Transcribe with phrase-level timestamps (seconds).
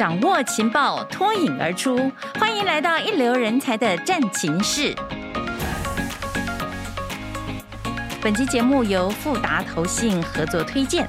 [0.00, 2.10] 掌握情报，脱颖而出。
[2.38, 4.96] 欢迎来到一流人才的战情室。
[8.22, 11.06] 本期节目由富达投信合作推荐。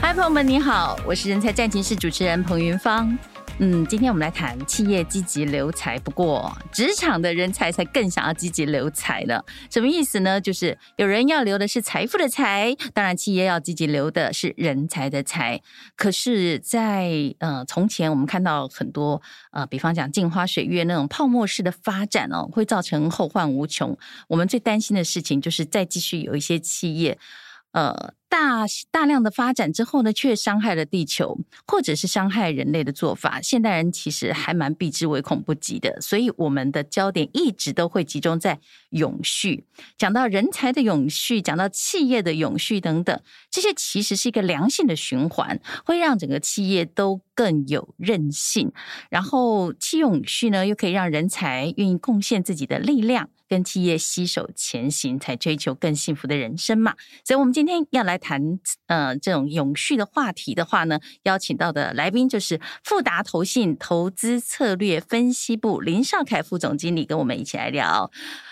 [0.00, 3.18] 嗨，朋友们，你好，我是人才战情室主持人彭云芳。
[3.60, 9.42] 嗯，今天我们来谈企业积极留才，不过职场的人才才更想要积极留才呢。
[9.68, 10.40] 什么意思呢？
[10.40, 15.60] 就是有人要留的是财富的财，当然企业要积极留的是人才的才。
[15.96, 23.98] 可是在，在呃从前我们看到很多呃，比方讲镜花水月那种泡沫式的发展哦，会造成后患无穷。
[24.28, 27.18] 我们最担心的事情就是再继续有一些企业。
[27.72, 35.98] 呃，大大量的发展之后呢，却伤害了地球，或者是伤害人类的做法，现代人其实还蛮避之唯恐不及的。
[36.00, 38.60] 所以，我们的焦点一直都会集中在
[38.90, 39.64] 永续。
[39.96, 43.18] 讲到人才的永续，讲到企业的永续等等，
[43.50, 48.70] 这些其实是一个良性的循环，会让整个企业都更有韧性。
[49.08, 53.30] 然后，企永续呢，又可以让人才愿意贡献自己的力量。
[53.48, 56.94] 跟企业携手前行，才追求更幸福的人生嘛。
[57.24, 68.10] 所以，我们今天要来谈呃这种永续的话题的话呢，邀请到的来宾就是富达投信投资策略分析部林少凯副总经理，跟我们一起来聊。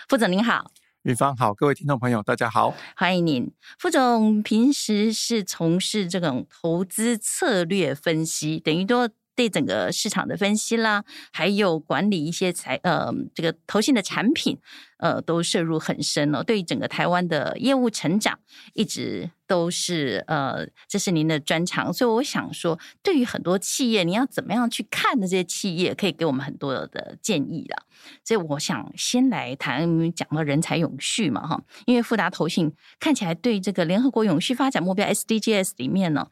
[0.09, 0.71] 副总您好，
[1.03, 3.51] 云芳好，各位听众朋友大家好，欢迎您。
[3.77, 9.09] 副总平时是从事这种投资策略分析，等于说。
[9.37, 14.57] 对整个市场的分析啦，还有管理一些财呃这个投信的产品，
[14.97, 16.41] 呃都涉入很深哦。
[16.41, 18.39] 对整个台湾的业务成长，
[18.73, 27.85] 一直都是呃这是您的专长，所以我想说，对于很多企业，你要怎么样去看的这些企业，可以给我们很多的建议了。
[28.23, 36.27] 所以我想先来谈讲到人才永续嘛哈，因为富达投信看起来对这个联合国永续发展目标 SDGs 里面呢。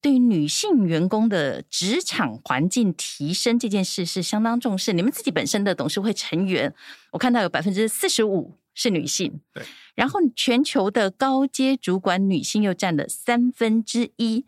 [0.00, 4.92] 对于女性员工的职场环境提升这件事是相当重视。
[4.92, 6.72] 你们自己本身的董事会成员，
[7.10, 9.64] 我看到有百分之四十五是女性，对。
[9.96, 14.44] 然后全球的高阶主管女性又占了三分之一，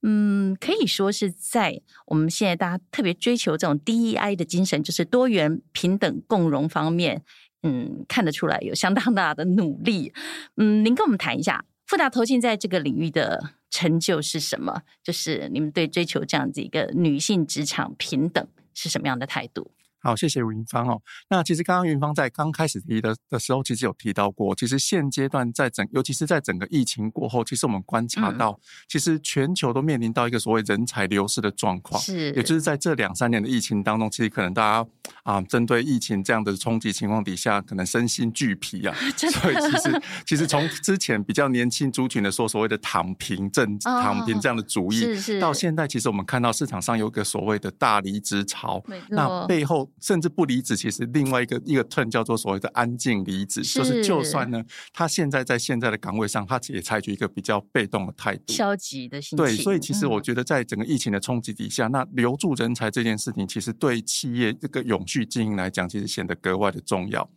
[0.00, 7.22] 嗯，可以说是在我们现在大家特别追求这种 DEI 的精神，就是多元、平等、共融方面，
[7.62, 10.14] 嗯，看得出来有相当大的努力。
[10.56, 13.50] 嗯，您跟我们谈一下富达投信在这个领域的。
[13.74, 14.82] 成就是什么？
[15.02, 19.72] 就是你们对追求这样子一个女性职场平等是什么样的态度？
[20.04, 21.00] 好，谢谢云芳哦。
[21.30, 31.98] 那其实刚刚云芳在刚开始提的的时候，其实有提到过，其实现阶段在整，尤其是在整个疫情过后，其实我们观察到，嗯、其实全球都面临到一个所谓人才流失的状况。
[31.98, 34.90] 是，也就是在这两三年的疫情当中，其实可能大家
[35.22, 38.94] 啊，针对疫情这样的冲击情况底下，可能身心俱疲啊。
[39.16, 49.88] 所以其实其实从之前比较年轻族群的说所谓的躺平政、哦、躺平这样的主义，是是到现在，其实我们看到市场上有一个所谓的大离职潮，那背后。
[50.00, 54.62] 甚至不离职，其实另外一个一个 turn 叫做所谓的安静离职，就是就算呢，
[54.92, 59.44] 他现在在现在的岗位上，他也采取一个比较被动的态度，消极的心情。
[59.44, 67.28] 对，所以其实我觉得，在整个疫情的冲击底下，嗯、那留住人才这件事情，其实对企业这个永续经营来讲，其实显得格外的重要。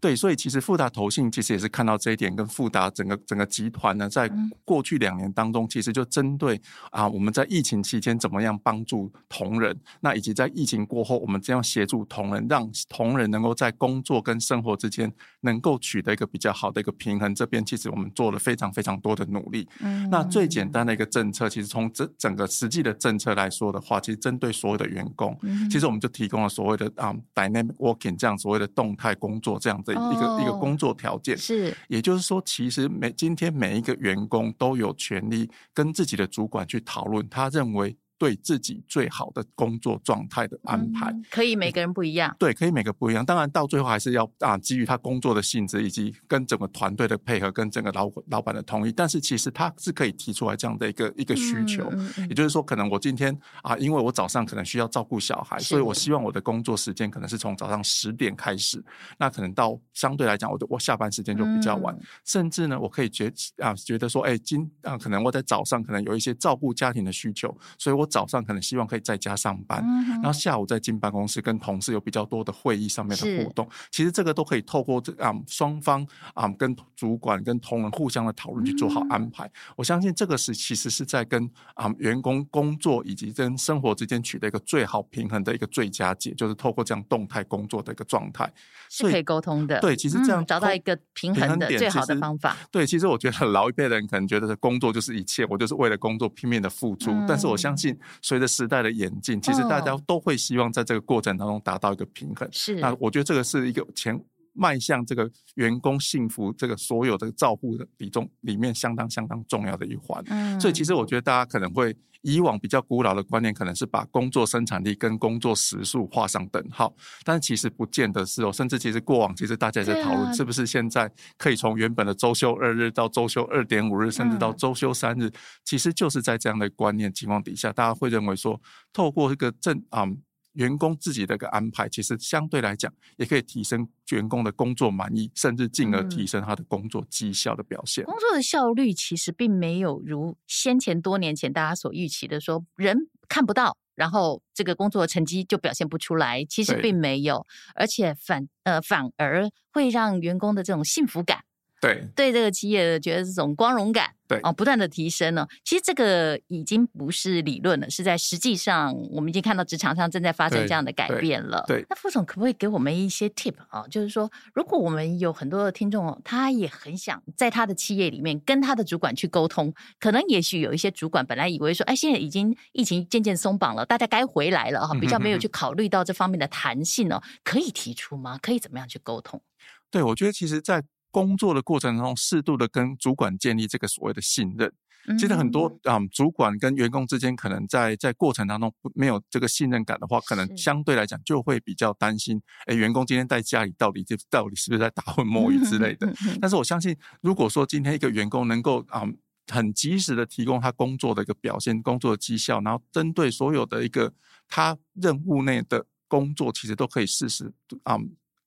[0.00, 4.30] 对，所以其实富达投信其实也是看到这一点，跟富达整个整个集团呢，在
[4.64, 17.34] 过去两年当中，其实就针对啊，我们在疫情期间怎么样帮助同仁，那以及在疫情过后，我们这样协助同仁，让同仁能够在工作跟生活之间能够取得一个比较好的一个平衡。
[17.34, 19.68] 这边其实我们做了非常非常多的努力。
[19.80, 25.38] 嗯，那最简单的一个政策，其实从整整个实际的政策来说的话，其实针对所有的员工，
[25.70, 29.92] 其实我们就提供了所谓的啊 dynamic working 这样所谓的动态工作这样的。
[29.92, 37.96] 一个、oh, 一个工作条件是，也就是说，其实每今天每一个员工都有权利跟自己的主管去讨论，他认为。
[38.22, 42.32] 对自己最好的工作状态的安排，嗯，可以每个人不一样。
[42.38, 43.26] 对，可以每个不一样。
[43.26, 48.92] 当然，到最后还是要啊，基于他工作的性质以及跟整个团队的配合，跟整个老老板的同意。
[48.92, 51.92] 但是，其实他是可以提出来这样的一个一个需求。
[52.28, 58.80] 也就是说，可能我今天啊，因为我早上可能需要照顾小孩，所以我希望我的工作时间可能是从早上十点开始。
[59.18, 61.92] 那可能到相对来讲，我的我下班时间就比较晚。
[61.96, 68.08] 嗯、甚至呢，我可以觉啊，觉得说，哎，今啊，可能我在早上可能有一些照顾家庭的需求，所以我。
[68.12, 73.66] 早上可能希望可以在家上班，嗯、然后下午再进办公室跟同事有比较多的会议上面的互动。
[73.90, 79.46] 其实这个都可以透过这啊双方啊跟主管跟同仁互相的讨论去做好安排。
[79.46, 88.52] 嗯、我相信这个是其实是在跟啊员工工作以及跟生活之间取得一个最好平衡的一个最佳解，就是透过这样动态工作的一个状态
[88.90, 89.80] 是可以沟通的。
[89.80, 92.54] 对，其实这样、嗯、找到一个平衡的最好的方法。
[92.70, 97.10] 对，其实我觉得老一辈的人可能觉得工作就是一切，我就是为了工作拼命的付出。
[97.10, 97.96] 嗯、但是我相信。
[98.20, 102.48] 随着时代的演进，其实大家都会希望在这个过程当中达到一个平衡。
[102.52, 104.18] 是，那我觉得这个是一个前。
[104.52, 110.22] 迈向这个员工幸福，这个所有的照顾的比重里面相当相当重要的一环。
[110.28, 116.94] 嗯，所以其实我觉得大家可能会以往比较古老的观念，可能是把工作生产力跟工作时数画上等号，
[117.24, 118.52] 但是其实不见得是哦。
[118.52, 125.30] 甚至其实过往其实大家也在讨论，是不是现在可以从原本的周休二日到周休二点五日，甚至到周休三日，
[125.64, 128.60] 其实就是在这样的观念情况底下，大家会认为说，
[128.92, 130.04] 透过这个正啊。
[130.04, 130.22] 嗯
[130.52, 138.04] 员工自己的一个安排，其实相对来讲，也可以提升员工的工作满意，甚至进而提升他的工作绩效的表现。
[138.04, 142.96] 工作的效率其实并没有如先前多年前大家所预期的说，人
[143.28, 146.44] 看不到，然后这个工作成绩就表现不出来。
[146.44, 151.44] 其实并没有，而且反呃反而会让员工的这种幸福感。
[151.82, 155.44] 对，对这个企业的觉得这种光荣感，对哦，不断的提升呢。
[155.64, 161.64] 其实这个已经不是理论了，是在实际上，我们已经看到职场上正在发生这样的改变了。
[161.66, 163.84] 对，对那副总可不可以给我们一些 tip 啊？
[163.90, 178.38] 就是说，如果我们有很多的听众，他也很想在他的企业里面跟他的主管去沟通，可能也许有一些主管本来以为说，哎，现在已经疫情渐渐松绑了，大家该回来了哈，比较没有去考虑到这方面的弹性呢，可以提出吗？
[178.40, 179.42] 可以怎么样去沟通？
[179.90, 180.80] 对，我觉得其实，在
[181.12, 184.72] 工作的过程中，适度的跟主管建立这个所谓的信任。
[185.18, 192.40] 其实很多啊、嗯，主管跟员工之间可能在在过程当中没有这个信任感的话，可能相对来讲就会比较担心。
[192.66, 196.06] 哎，员工今天在家里到底这到底是不是在打混摸鱼之类的？
[196.40, 199.02] 但是我相信，如果说今天一个员工能够啊，
[199.48, 204.14] 很及时的提供他工作的一个表现、工作的绩效，然后针对所有的一个
[204.46, 207.98] 他任务内的工作，其实都可以适时啊。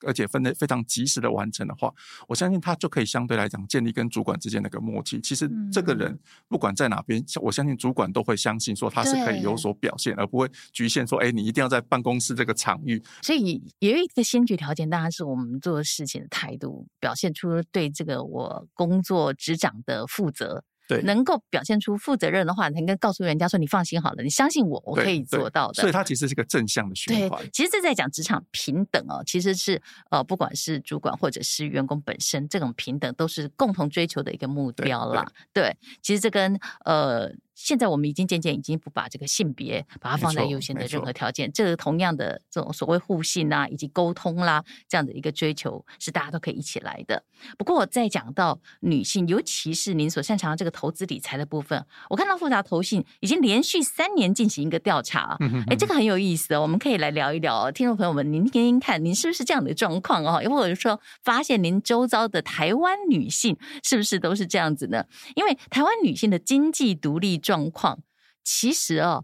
[0.05, 1.93] 而且分得非常及时的完成的话，
[2.27, 5.19] 我相信他就可以相对来讲建立跟主管之间的一个默契。
[5.21, 13.01] 其实这个人不管在哪边，我相信主管都会相信说他是可以有所表现，而不会局限说，哎，你一定要在办公室这个场域。
[13.21, 20.63] 所以有一个先决条件，当然是我们做事情的态度，表现出对这个我工作职掌的负责。
[20.87, 27.43] 对，能够表现出负责任的话，能够告诉人家说：“你放心好了，你相信我，我可以做到的。”所以它其实是一个正向的循环。
[27.51, 35.25] 其实这在讲职场平等哦，其实是呃，不管是主管或者是员工本身，这种平等都是共同追求的一个目标啦。
[35.53, 37.31] 对，对，其实这跟呃。
[37.55, 47.23] 现在我们已经渐渐已经不把这个性别把它放在优先的任何条件，这个同样的这种所谓互信啊，以及沟通啦，这样的一个追求是大家都可以一起来的。
[47.57, 55.37] 不过在讲到女性，尤其是您所擅长的这个投资理财的部分，我看到富达投信已经连续三年进行一个调查，
[55.67, 60.41] 哎，这个很有意思哦，我们可以来聊一聊，听众朋友们，您听听看，您是不是这样的状况哦？
[60.49, 65.05] 或者说发现您周遭的台湾女性是不是都是这样子呢？
[65.35, 67.39] 因为台湾女性的经济独立。
[67.45, 67.99] 状况
[68.43, 69.23] 其实哦，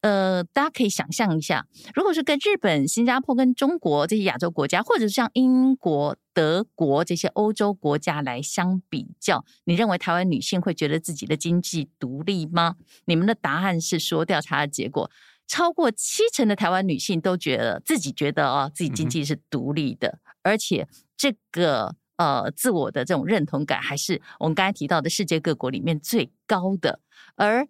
[0.00, 12.76] 呃，大家可以想象一下，如果是跟日本、新加坡、跟中国这些亚洲国家，或者是像英国、德国这些欧洲国家来相比较，你认为台湾女性会觉得自己的经济独立吗？
[13.06, 15.10] 你们的答案是说，调查的结果，
[15.48, 27.00] 超过七成的台湾女性都觉得自己觉得哦，自己经济是独立的，嗯、而且这个呃，自我的这种认同感，还是我们刚才提到的世界各国里面最高的。
[27.38, 27.68] 而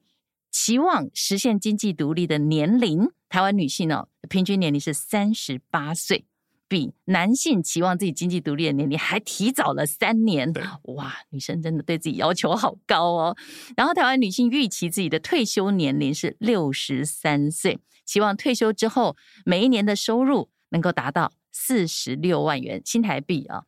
[0.50, 6.24] 期望实现经济独立的年龄，台湾女性哦，平均年龄是三十八岁，
[6.66, 10.50] 比男性期望自己经济独立的年龄还提早了三年。
[10.84, 13.36] 哇，女生真的对自己要求好高哦。
[13.76, 23.64] 然后，台湾女性预期自己的退休年龄是六十三岁，期望退休之后每一年的收入能够达到四十六万元新台币啊。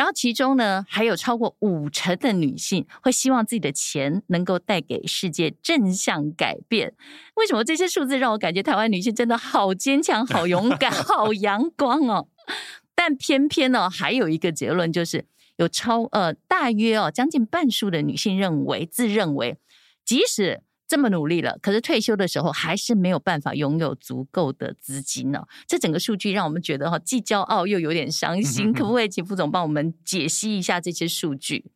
[0.00, 6.94] 然后其中呢，还有超过五成的女性会希望自己的钱能够带给世界正向改变。
[7.34, 12.28] 为什么这些数字让我感觉台湾女性真的好坚强、好勇敢、好阳光哦？
[12.96, 15.26] 但偏偏呢，还有一个结论，就是
[15.56, 19.58] 有超呃大约哦将近半数的女性认为，自认为
[20.02, 20.62] 即使。
[20.90, 25.44] 这么努力了，可是退休的时候还是没有办法拥有足够的资金呢？
[25.68, 28.72] 这整个数据让我们觉得哈，既骄傲又有点伤心。
[28.72, 31.70] 可不可以请副总帮我们解析一下这些数据？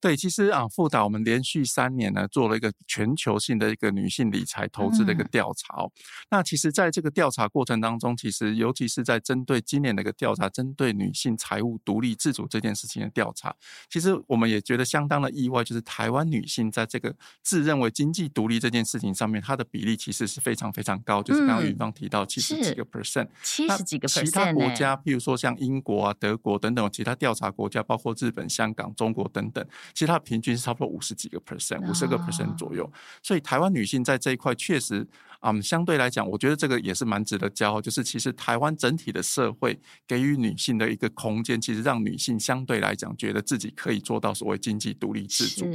[0.00, 5.82] 对，其实啊，富达我们连续三年呢做了一个全球性的一个女性理财投资的一个调查。
[5.82, 5.90] 嗯、
[6.30, 13.54] 那其实，在这个调查过程当中，其实尤其是在针对今年的一个调查，针对女性财务独立自主这件事情的调查，
[13.90, 24.24] 其实我们也觉得相当的意外，就是台湾女性在这个自认为经济独立这件事情上面，它的比例其实是非常非常高，就是刚刚云芳提到七十几个 percent，七十几个 percent。
[24.24, 29.62] 其他国家，譬如说像英国啊、德国等等其他调查国家，包括日本、香港、中国等等。
[29.94, 32.90] 其实它平均是差不多五十几个 percent，五十个 percent 左右。
[33.22, 35.06] 所以台湾女性在这一块确实。
[35.42, 37.80] 嗯，相对来讲，我觉得这个也是蛮值得骄傲。
[37.80, 45.66] 就是其实台湾整体的社会给予女性的一个空间，其实让女性相对来讲觉得自己可以做到所谓经济独立自主。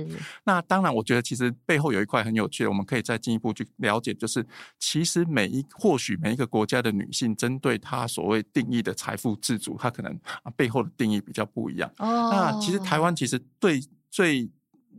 [0.43, 4.45] 那当然，我觉得其实背后有一块很有趣的，我们可以再进一步去了解，就是
[4.77, 10.15] 其实每一或许每一个国家的女性针对她所谓定义的财富自主，她可能
[10.55, 11.91] 背后的定义比较不一样。
[11.97, 13.81] 哦，那其实台湾其实对
[14.15, 14.49] 最。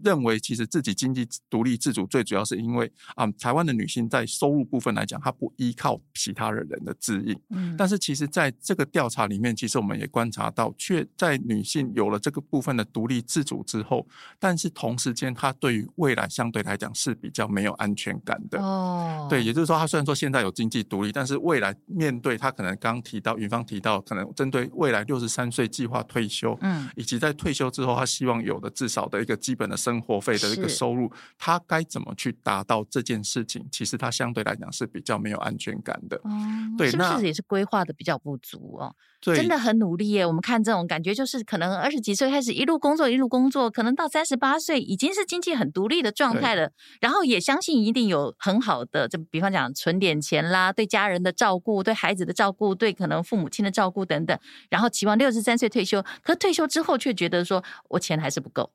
[0.02, 7.38] 认为其实自己经济独立自主，最主要是因为啊、嗯，台湾的女性在收入部分来讲，她不依靠其他的人的指引。
[7.50, 14.06] 嗯，但是其实在这个调查里面，其实我们也观察到，却在女性有了这个部分的独立自主之后，
[14.38, 18.60] 但是同时间她对于未来相对来讲是比较没有安全感的。
[18.60, 29.76] 哦，对，也就是说，她虽然说现在有经济独立，但是未来面对她可能刚刚提到云芳提到，可能针对未来六十三岁计划退休，嗯，以及在退休之后，她希望有的至少的一个基本的。
[29.86, 33.64] 生活费的一个收入，他该怎么去达到这件事情？
[33.70, 36.20] 其实他相对来讲是比较没有安全感的。
[36.24, 38.92] 嗯，对，是不是也是规划的比较不足哦？
[39.20, 40.26] 对，真的很努力耶。
[40.26, 46.72] 我们看这种感觉，就是可能二十几岁开始一路工作，一路工作，可能到三十八岁已经是经济很独立的状态了。
[47.00, 54.36] 然后也相信一定有很好的，就比方讲存点钱啦，对家人的照顾，对孩子的照顾，对可能父母亲的照顾等等。
[54.68, 58.72] 然后期望六十三岁退休，可退休之后却觉得说我钱还是不够。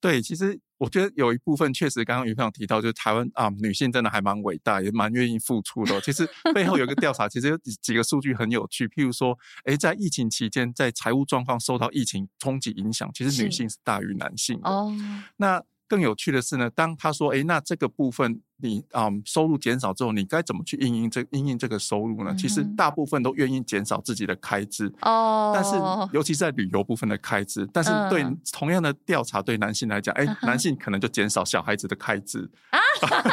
[0.00, 6.00] 对，其实我觉得有一部分确实，刚刚云芳提到，就是台湾啊，女性真的还蛮伟大，也蛮愿意付出的。
[6.00, 8.88] 其实背后有一个调查，其实有几几个数据很有趣。
[8.88, 14.70] 譬如说，诶，在疫情期间，在财务状况受到疫情冲击影响，其实女性是大于男性的。
[14.70, 14.90] 哦，
[15.36, 18.40] 那更有趣的是呢，当他说，诶，那这个部分。
[18.62, 22.30] 你啊、嗯，收入减少之后，你该怎么去应应这应应这个收入呢？
[22.32, 24.92] 嗯、其实大部分都愿意减少自己的开支。
[25.02, 25.76] 哦，但是
[26.12, 32.78] 尤其是在旅游部分的开支，但是对同样的调查，对男性来讲，哎、嗯，男性可能就减少小孩子的开支啊，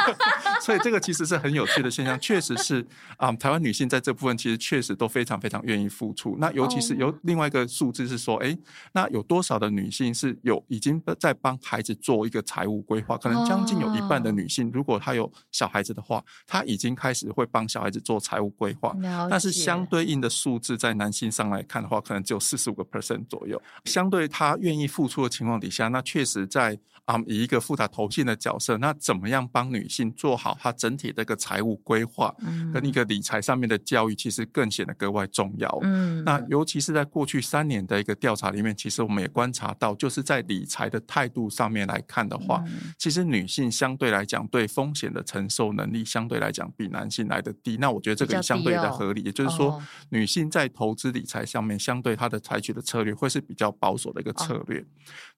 [0.60, 2.80] 所以这个其实是很有趣的现象，确实是
[3.16, 6.36] 啊、嗯，台湾女性在这部分其实确实都非常非常愿意付出。
[6.38, 8.56] 那尤其是有另外一个数字是说，哎，
[8.92, 13.16] 那有多少的女性是有已经在帮孩子做一个财务规划？
[13.18, 15.17] 可能将近有一半的女性，如果她有
[15.50, 18.94] 小孩子的话，他已经开始会帮小孩子做财务规划，
[19.30, 23.60] 但是相对应的数字在男性上来看的话，可能只有四十五个 percent 左右。
[23.84, 32.34] 相对他愿意付出的情况底下，那确实在啊、嗯、以一个复杂投信的角色，那怎么样帮女性做好她整体的一个财务规划
[32.72, 35.78] 跟一个理财上面的教育，其实更显得格外重要。
[35.82, 42.62] 嗯，那尤其是在过去三年的一个调查里面，其实我们也观察到，就是在理财的态度上面来看的话，
[42.98, 54.84] 其实女性相对来讲对风险的承受能力相对来讲比男性来的低，那我觉得这个也相对的合理，也就是说，女性在投资理财上面，相对她的采取的策略会是比较保守的一个策略，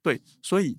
[0.02, 0.76] 对，所以。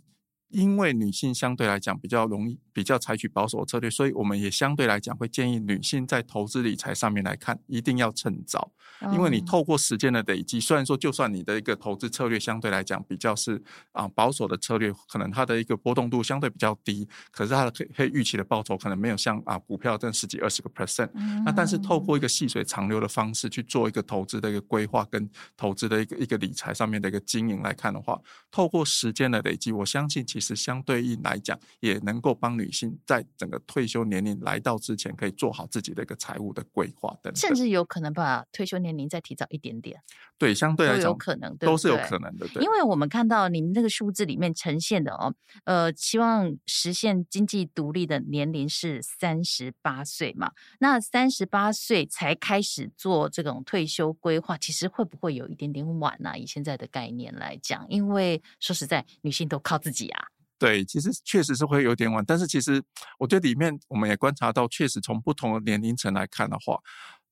[0.51, 8.71] 因为女性相对来讲比较容易，比较采取保守策略，所以我们也相对来讲会建议女性在投资理财上面来看，一定要趁早。
[9.13, 13.59] 因为你透过时间的累积，虽然说就算你的一个投资策略相对来讲比较是
[13.93, 21.09] 啊保守的策略，可能它的一个波动度相对比较低，可是它的可可以预期的报酬可能没有像啊股票这十几二十个 percent。
[21.43, 38.91] 那但是透过一个细水长流的方式去做一个投资的一个规划跟投资的一个一个理财上面的一个经营来看的话，透过时间的累积，我相信其实相对应来讲也能够帮女性在整个退休年龄来到之前，可以做好自己的一个财务的规划等等，甚至有可能把退休年。
[38.91, 40.03] 龄再提早一点点，
[40.37, 42.45] 对，相对来讲有可能，对都是有可能的。
[42.49, 50.51] 对，因为我们看到你们这个数字里面呈现的哦，呃，希望实现经济独立的年龄是三十八岁嘛？
[50.79, 56.37] 那三十八岁才开始做这种退休规划，其实会不会有一点点晚呢？
[56.37, 60.27] 以现在的概念来讲，因为说实在，女性都靠自己啊。
[60.61, 62.83] 对，其实确实是会有点晚，但是其实
[63.17, 66.77] 我觉得里面我们也观察到，确实从不同的年龄层来看的话。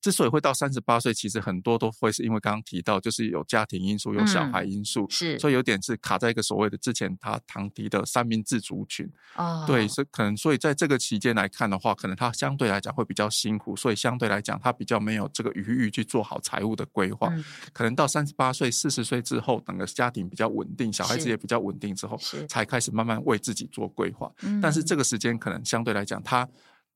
[0.02, 9.10] 之所以会到三十八岁，其实很多都会是因为刚刚提到，就是有家庭因素、有小孩因素，嗯、是，所以有点是卡在一个所谓的之前他常提的三明治族群。
[9.36, 17.28] 哦，对，所以可能所以在这个期间来看的话，可能他相对来讲会比较辛苦，所以相对来讲他比较没有这个余裕去做好财务的规划。
[17.34, 24.32] 嗯、可能到三十八岁、四十岁之后，整个家庭比较稳定，小孩子也比较稳定之后，才开始慢慢为自己做规划。
[24.44, 26.48] 嗯、但是这个时间可能相对来讲，他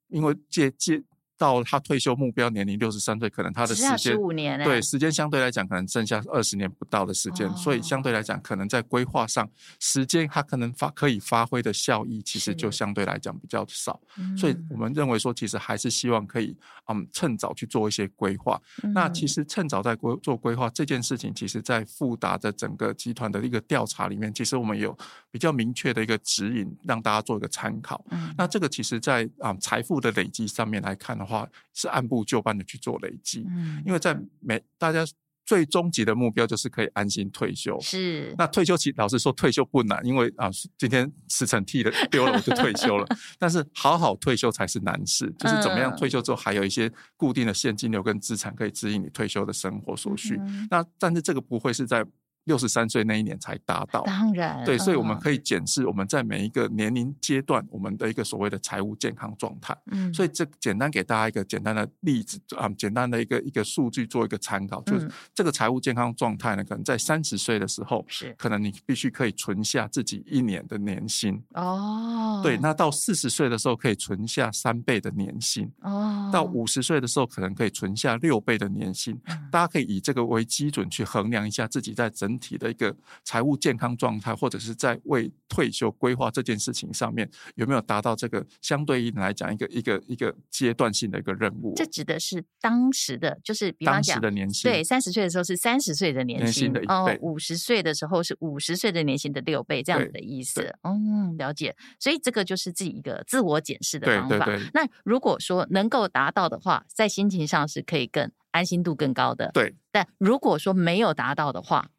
[0.07, 1.03] 因为借借。
[1.37, 9.49] 到他退休目标年龄六十三岁，可能他的时间十五年，对时间相对来讲，可能剩下二十年不到的时间，哦、所以相对来讲，可能在规划上，
[9.79, 13.99] 时间他可能发可以发挥的效益，其实就相对来讲比较少。
[14.37, 16.55] 所以我们认为说，其实还是希望可以
[16.87, 18.61] 嗯趁早去做一些规划。
[18.83, 24.95] 嗯、那其实趁早在规做规划这件事情，其实在富达的整个集团的一个调查里面，其实我们有
[25.31, 28.03] 比较明确的一个指引，让大家做一个参考。
[28.11, 35.05] 嗯、那这个其实在啊财富的累积上面来看的话，是按部就班的去做累积，嗯，因为在每大家
[35.45, 37.79] 最终极的目标就是可以安心退休。
[37.81, 43.05] 是，那退休其实老实说退休不难，因为啊，今天辞呈替了丢了我就退休了。
[43.39, 50.35] 但是好好退休才是难事，就是怎么样退休之后还有一些固定的现金流跟资产可以指引你退休的生活所需。
[50.39, 52.05] 嗯、那但是这个不会是在。
[52.45, 59.75] 六十三岁那一年才达到，当然对，所以我们可以检视我们在每一个年龄阶段我们的一个所谓的财务健康状态。
[59.91, 68.33] 嗯，所以这简单给大家一个简单的例子啊，简单的一个一个数据做一个参考，就是这个财务健康状态呢，可能在三十岁的时候是。
[68.37, 71.41] 可能你必须可以存下自己一年的年薪。
[71.53, 79.17] 哦，对，那到四十岁的时候可以存下三倍的年薪哦，到五十岁的时候可能可以存下六倍的年薪，
[79.49, 91.73] 大家可以以这个为基准去衡量一下自己在整体的一个财务健康状态，或者是在为退休规划这件事情上面，有没有达到这个相对应来讲一个一个一个阶段性的一个任务？
[91.75, 100.75] 这指的是当时的，就是比方讲的年薪，对，三十岁的时候是三十岁的年薪，的哦，五十岁的时候是五十岁的年薪的六倍，这样子的意思。
[100.83, 101.75] 嗯，了解。
[101.99, 104.45] 所以这个就是自己一个自我检视的方法。
[104.45, 104.69] 对对对。
[104.73, 109.51] 那如果说能够达到的话，在心情上是可以更安心度更高的。
[109.53, 109.75] 对。
[109.91, 111.89] 但如果说没有达到的话，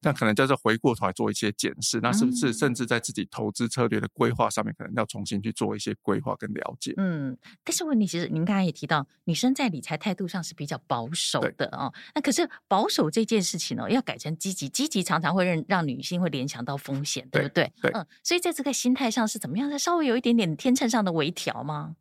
[0.00, 6.94] 那可能就是回过头来做一些检视，那是不是甚至在自己投资策略的规划上面，可能要重新去做一些规划跟了解？
[6.98, 11.92] 嗯，但是问题其实您刚才也提到，女生在理财态度上是比较保守的哦。
[12.14, 17.72] 那可是保守这件事情呢，要改成积极，积极常常会让让女性会联想到风险，对不对？
[17.80, 19.78] 对，嗯，所以在这个心态上是怎么样在？
[19.78, 21.94] 稍微有一点点天秤上的微调吗？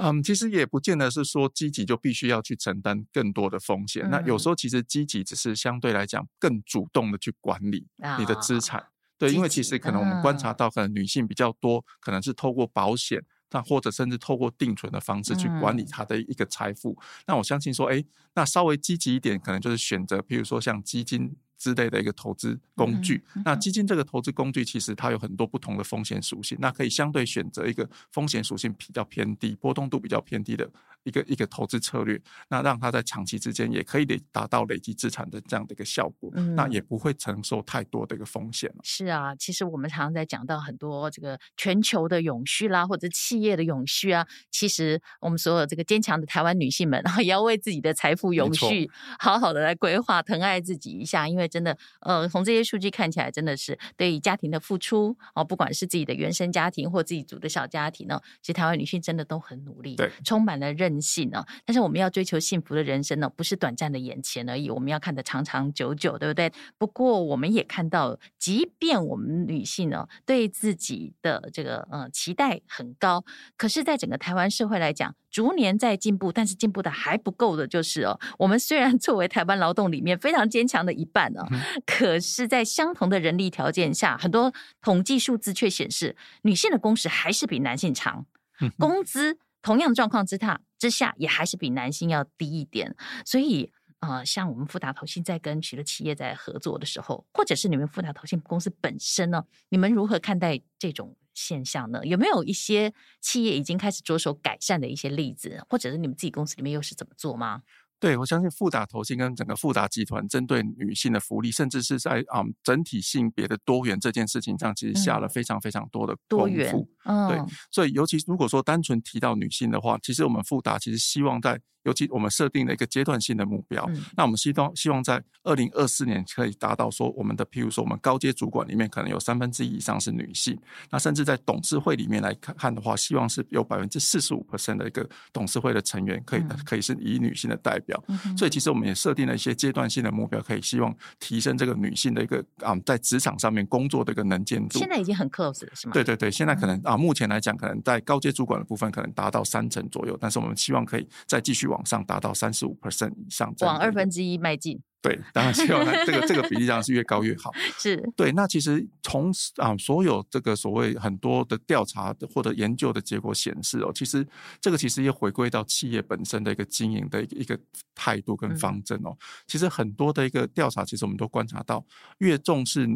[0.00, 4.04] 嗯，其实也不见得是说积极就必须要去承担更多的风险。
[4.06, 7.86] 嗯、那有时候其实积极只是相对来讲更主动的去管理
[8.18, 8.80] 你的资产。
[8.80, 8.86] 哦、
[9.18, 16.90] 对，因为其实可能我们观察到，可能女性比较多，嗯、可能是透过保险，那或者甚至透过定存的方式去管理她的一个财富。
[16.92, 21.36] 嗯、那我相信说，哎，那稍微积极一点，可能就是选择，譬如说像基金。
[21.60, 30.66] 之类的一个投资工具，嗯嗯、那基金这个投资工具其实它有很多不同的风险属性，那可以相对选择一个风险属性比较偏低、波动度比较偏低的
[31.02, 32.18] 一个一个投资策略，
[32.48, 38.72] 那让它在长期之间也可以累达到累积资产的这样的一个效果，嗯、那也不会承受太多的一个风险。
[38.82, 51.49] 是啊，其实我们常常在讲到很多这个全球的永续啦，或者企业的永续啊，其实我们所有这个坚强的台湾女性们，然后也要为自己的财富永续好好的来规划、疼爱自己一下，因为。
[51.50, 61.44] 真的，呃，从这些数据看起来，真的是对于家庭的付出哦，不管是自己的原生家庭或自己组的小家庭呢，其实台湾女性真的都很努力，对，充满了韧性呢。
[61.66, 66.52] 但是我们要追求幸福的人生呢，不是短暂的眼前而已，我们要看得长长久久，对不对？
[66.78, 73.24] 不过我们也看到，即便我们女性呢，对自己的这个呃期待很高，
[73.56, 88.26] 可是，在整个台湾社会来讲，逐年在进步，但是进步的还不够的，就是哦，我们虽然作为台湾劳动里面非常坚强的一半呢，嗯、可是，在相同的人力条件下，很多统计数字却显示，女性的工时还是比男性长，
[88.60, 92.96] 嗯、工资同样状况之下之下，也还是比男性要低一点。
[93.24, 102.04] 所以，呃，像我们富达投信在跟许多企业在合作的时候，或者是你们富达投信公司本身呢，你们如何看待这种现象呢？
[102.04, 107.62] 有没有一些企业已经开始着手改善的一些例子，或者是你们自己公司里面又是怎么做吗？
[108.00, 116.88] 对，我相信富达投信跟整个富达集团针对女性的福利，甚至是在啊、嗯、整体性别的多元这件事情上，其实下了非常非常多的功夫。
[117.28, 117.38] 对，
[117.70, 121.60] 所以尤其如果说单纯提到女性的话，其实我们富达其实希望在。
[121.84, 130.60] 尤其我们设定了一个阶段性的目标，嗯、那我们希望希望在二零二四年可以达到说，我们的譬如说我们高阶主管里面可能有三分之一以上是女性，
[130.90, 144.78] 那甚至在董事会里面来看看的话，希望是有百分之四十五 percent 的一个董事会的成员可以、嗯、可以是以女性的代表，嗯、所以其实我们也设定了一些阶段性的目标，可以希望提升这个女性的一个啊在职场上面工作的一个能见度。
[144.78, 145.94] 现在已经很 close 了，是吗？
[145.94, 152.50] 对对对，现在可能啊目前来讲，可能在高阶主管的部分可能达到三成左右，但是我们希望可以再继续往上达到三。
[152.52, 154.82] 十五 percent 以上，往二分之一迈进。
[155.02, 157.50] 对，当然希望这个这个比例当然是越高越好。
[157.78, 158.30] 是对。
[158.32, 164.26] 那其实从啊所有这个所谓很多的调查的或者研究的结果显示哦，其实
[164.60, 167.58] 这个其实也回归到企业本身的一个经营的一个一个
[167.94, 169.16] 态度跟方针哦。
[169.46, 171.84] 其实很多的一个调查，其实我们都观察到，
[172.18, 172.86] 越重视。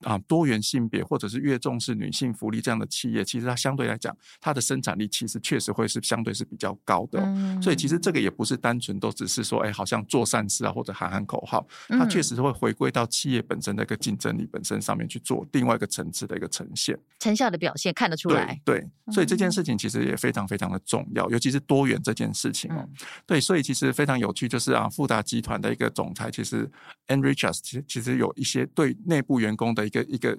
[0.00, 7.20] 啊，多元性别或者是越重视女性福利这样的企业，其实它相对来讲，它的生产力其实确实会是相对是比较高的。
[7.20, 7.60] 嗯。
[7.62, 18.60] 所以其实这个也不是单纯都只是说，哎，好像做善事啊，或者喊喊口号，它确实会回归到企业本身的一个竞争力本身上面去做另外一个层次的一个呈现，成效的表现看得出来。
[18.64, 22.88] 对，对，所以这件事情其实也非常非常的重要，尤其是多元这件事情哦。
[23.26, 26.70] 对，所以其实非常有趣，就是啊，富达集团的一个总裁，其实
[27.08, 30.38] Ann Richards 其实其实有一些对内部员工的一个一个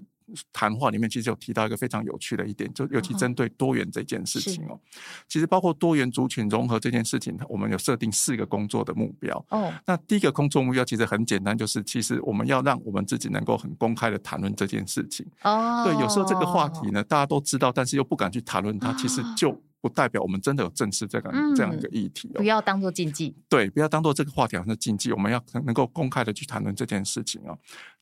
[0.54, 4.80] 谈话里面，其实有提到一个非常有趣的一点，就尤其针对多元这件事情哦。
[5.28, 9.44] 其实包括多元族群融合这件事情，我们有设定四个工作的目标。
[9.50, 15.26] 哦，那第一个工作目标其实很简单，就是其实我们要让我们自己能够很公开的谈论这件事情。
[15.44, 19.60] 哦，对，有时候这个话题呢，大家都知道，但是又不敢去谈论它，其实就。
[19.82, 23.34] 不代表我们真的有正视这个、嗯、这样一个议题、哦，不要当做禁忌。
[23.48, 27.58] 对，不要当做这个话题好像是禁忌，我们要能够公开的去谈论这件事情哦。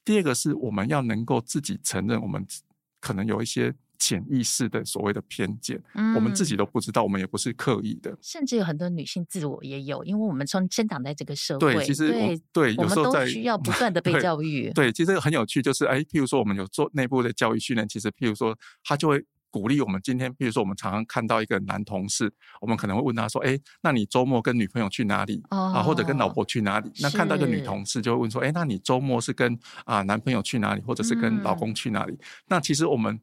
[0.08, 2.48] 第二个是我们要能够自己承认，我们
[3.02, 8.18] 可能有一些潜意识的所谓的偏见、嗯，我们自己都不知道，我们也不是刻意的。
[8.22, 14.72] 甚至有很多女性自我也有，因为我们从生长在这个社会，对，其实对，对，有时候在需要不断的被教育。
[14.72, 19.22] 对，对，其实很有趣，就是哎，譬如说我们有做内部的教育训练，其实譬如说他就会。
[19.50, 22.32] 鼓励我们今天，比如说我们常常看到一个男同事，
[22.62, 25.42] 我们可能会问他说：“哎，那你周末跟女朋友去哪里？
[25.50, 33.20] 啊，或者跟老婆去哪里？”那看到一个女同事就会问说：“哎，那你周末是跟啊男朋友去哪里，或者是跟老公去哪里？”那其实我们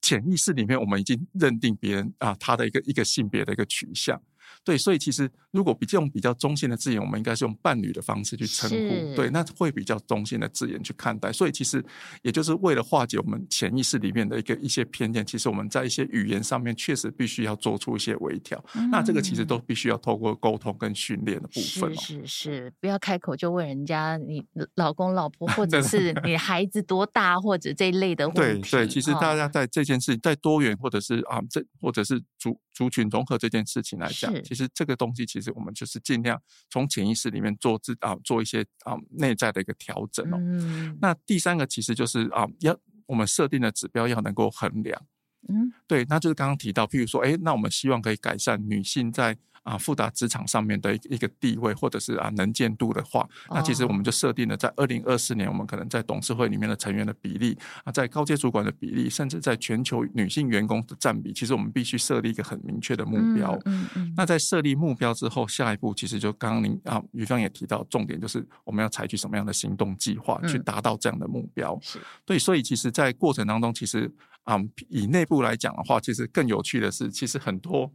[0.00, 4.20] 潜意识里面，我们已经认定别人啊他的一个一个性别的一个取向。
[4.66, 11.32] 对，所以其实如果比这种比较中性的字眼，我们应该是用伴侣的方式去称呼，对，那会比较中性的字眼去看待。
[11.32, 11.82] 所以其实
[12.22, 18.60] 也就是为了化解我们潜意识里面的一个一些偏见，其实我们在一些语言上面确实必须要做出一些微调。
[18.74, 21.94] 嗯、那这个其实都必须要透过沟通跟训练的部分、哦。
[21.94, 28.70] 是是是，不要开口就问人家你老公老婆， 或者是你孩子多大，或者这一类的问题。
[28.70, 36.40] 对对，其实大家在这件事情，在多元或者是啊这或者是族族群融合这件事情来讲，其实这个东西其实我们就是尽量
[36.70, 40.36] 从潜意识里面做自啊做一些啊内在的一个调整哦。
[40.38, 40.96] 嗯。
[41.00, 45.02] 那第三个其实就是啊要我们设定的指标要能够衡量。
[45.48, 45.72] 嗯。
[45.88, 49.36] 对，那就是刚刚提到，譬如说，哎，那我们希望可以改善女性在。
[49.66, 63.58] 啊，富达职场上面的一一个地位，或者是啊能见度的话，那其实我们就设定了，在二零二四年，我们可能在董事会里面的成员的比例啊，在高阶主管的比例，甚至在全球女性员工的占比，其实我们必须设立一个很明确的目标。
[63.64, 64.14] 嗯嗯。
[64.16, 71.76] 那在设立目标之后，下一步其实就刚刚您啊，于芳也提到，重点就是我们要采取什么样的行动计划去达到这样的目标。
[71.82, 71.98] 是。
[72.24, 74.08] 对，所以其实，在过程当中，其实
[74.44, 74.56] 啊，
[74.88, 77.90] 以内部来讲的话，其实更有趣的是，其实很多。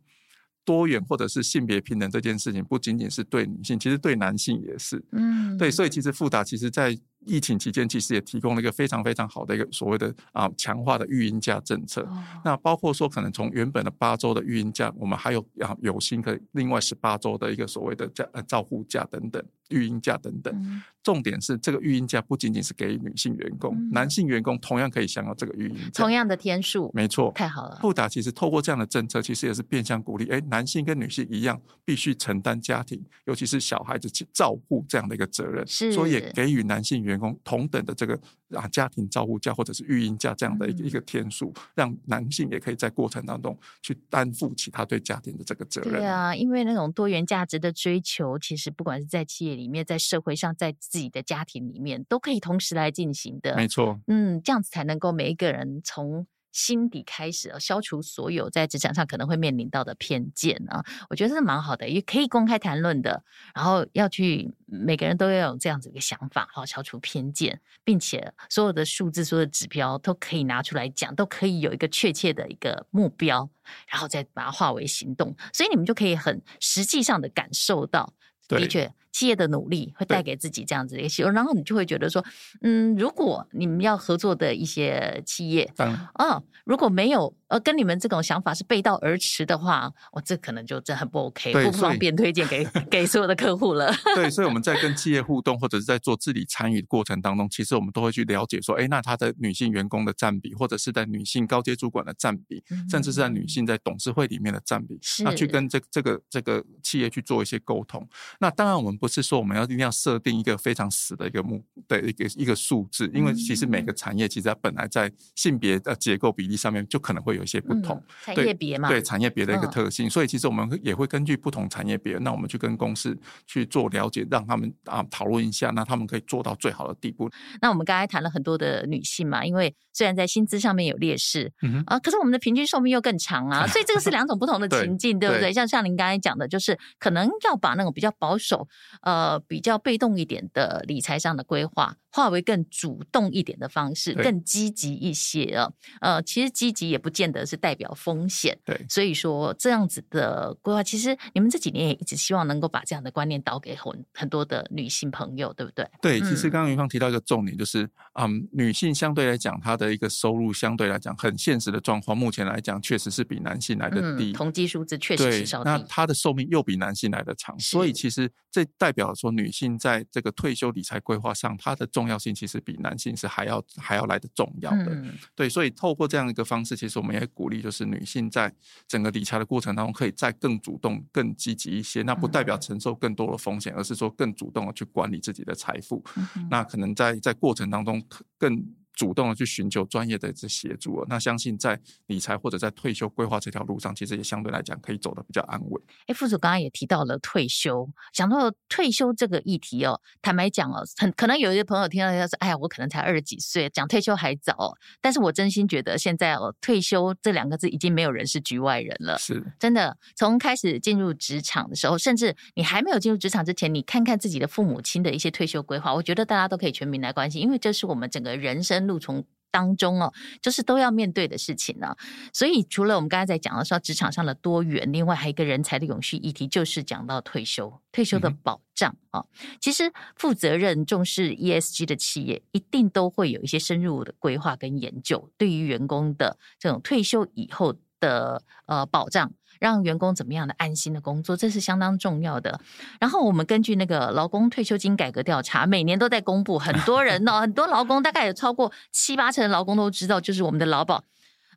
[0.63, 5.03] 多元或者是性别平等这件事情，不仅仅是对女性，其实对男性也是。
[5.11, 12.01] 嗯，对，所以其实富达其实在疫情期间，其实也提供了一个非常非常好的一个所谓的啊强化的育婴假政策。
[12.03, 12.23] 哦。
[12.43, 19.43] 那包括说，可能从原本的八周的育婴假，我们还有啊有新的另外十八周的一个所谓的假呃照护假等等。
[19.69, 27.77] 育婴假等等，嗯，重点是这个育婴假不仅仅是给女性员工，嗯，男性员工同样可以享有这个育婴假，同样的天数，没错，太好了。
[27.81, 38.19] 富达其实透过这样的政策，其实也是变相鼓励，哎，男性跟女性一样，必须承担家庭，尤其是小孩子去照顾这样的一个责任，是，所以也给予男性员工同等的这个
[38.53, 45.93] 啊家庭照护假或者是育婴假这样的一个一个天数，嗯，让男性也可以在过程当中去担负起他对家庭的这个责任。
[45.93, 53.55] 对啊，因为那种多元价值的追求，其实不管是在企业里面，在社会上，在自己的家庭里面，都可以同时来进行的。
[53.55, 60.83] 没错，嗯，这样子才能够每一个人从心底开始，消除所有在职场上可能会面临到的偏见啊。
[61.09, 63.23] 我觉得是蛮好的，也可以公开谈论的。
[63.55, 73.49] 然后要去每个人都要有这样子一个想法，好，消除偏见，并且所有的数字、所有的指标都可以拿出来讲，都可以有一个确切的一个目标，
[73.87, 75.35] 然后再把它化为行动。
[75.53, 78.13] 所以你们就可以很实际上的感受到，
[78.47, 78.93] 的确。
[79.11, 82.23] 企业的努力会带给自己这样子的一个希望，然后你就会觉得说，
[82.61, 93.93] 嗯，如果你们要合作的一些企业，嗯、哦，如果没有呃跟你们这种想法是背道而驰的话，我这可能就真很不 OK，不方便推荐给 给所有的客户了。
[94.15, 108.07] 对，所以我们在跟企业互动或者是在做治理参与的过程当中，其实我们都会去了解说，哎，那他的女性员工的占比，或者是在女性高阶主管的占比，嗯，甚至是在女性在董事会里面的占比，那去跟这这个这个企业去做一些沟通。
[108.39, 108.97] 那当然我们。
[109.01, 127.27] 不是说我们要一定要设定一个非常死的一个目的一个一个数字，因为其实每个产业其实它本来在性别的结构比例上面就可能会有一些不同，产业别嘛，对产业别的一个特性，所以其实我们也会根据不同产业别，那我们去跟公司去做了解，让他们啊讨论一下，那他们可以做到最好的地步。
[127.59, 135.37] 那我们刚才谈了很多的女性嘛，因为虽然在薪资上面有劣势，嗯啊，可是我们的平均寿命又更长啊，所以这个是两种不同的 情境，对，对？
[135.37, 135.51] 不对？
[135.51, 138.67] 像像您刚才讲的，就是可能要把那种比较保守、
[139.01, 145.71] 呃比较被动一点的理财上的规划，化为更主动一点的方式，更积极一些啊。
[146.01, 148.85] 呃，其实积极也不见得是代表风险，对。
[148.89, 155.87] 所以说这样子的规划，其实你们这几年也一直希望能够把这样的观念导给很很多的女性朋友，对不对？
[156.01, 165.69] 对，其实刚刚云芳提到一个重点，就是嗯，女性相对来讲，她的一个收入相对来讲很现实的状况，目前来讲确实是比男性来的低，同基数字确实是稍低。
[165.69, 174.87] 那她的寿命又比男性来的长，所以其实这代表说女性在这个退休理财规划上，它的重要性其实比男性是还要还要来的重要的。
[174.87, 178.51] 嗯、对，所以透过这样一个方式，其实我们也鼓励，就是女性在
[178.87, 182.01] 整个理财的过程当中，可以再更主动、更积极一些。
[182.01, 186.03] 那不代表承受更多的风险，而是说更主动的去管理自己的财富。
[186.15, 188.03] 嗯、那可能在在过程当中
[188.39, 188.65] 更。
[189.01, 195.81] 主动的去寻求专业的这协助，那相信在理财或者在退休规划这条路上，其实也相对来讲可以走得比较安稳。
[196.05, 209.17] 哎，副主刚刚也提到了退休，讲到退休这个议题哦，坦白讲哦，很可能有一些朋友听到他说：“哎呀，我可能才二十几岁，讲退休还早。”但是我真心觉得现在哦，退休这两个字已经没有人是局外人了。
[209.17, 221.95] 是真的，从开始进入职场的时候，甚至你还没有进入职场之前，你看看自己的父母亲的一些退休规划，我觉得大家都可以全民来关心，因为这是我们整个人生路从当中哦，就是都要面对的事情呢。
[222.31, 229.25] 所以除了我们刚才在讲的说职场上的多元，另外还有一个人才的永续议题，就是讲到退休、退休的保障啊。
[229.59, 239.33] 其实负责任、重视 ESG 的企业，一定都会有一些深入的规划跟研究，对于员工的这种退休以后的呃保障。
[239.61, 242.59] 让员工怎么样的安心的工作，这是相当重要的。
[242.99, 251.03] 然后我们根据那个劳工退休金改革调查，每年都在公布，很多人呢， 很多劳工大概有超过七八成的劳工都知道，就是我们的劳保，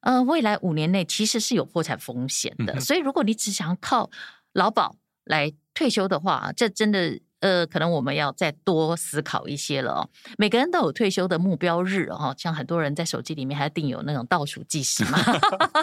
[0.03, 2.79] 呃，未来五年内其实是有破产风险的。
[2.79, 4.11] 所以如果你只想靠
[4.53, 7.19] 劳保来退休的话，这真的。
[7.44, 10.09] 呃，可能我们要再多思考一些了哦。
[10.38, 15.18] 每个人都有退休的目标日哦，像很多人在手机里面还定有那种倒数计时嘛，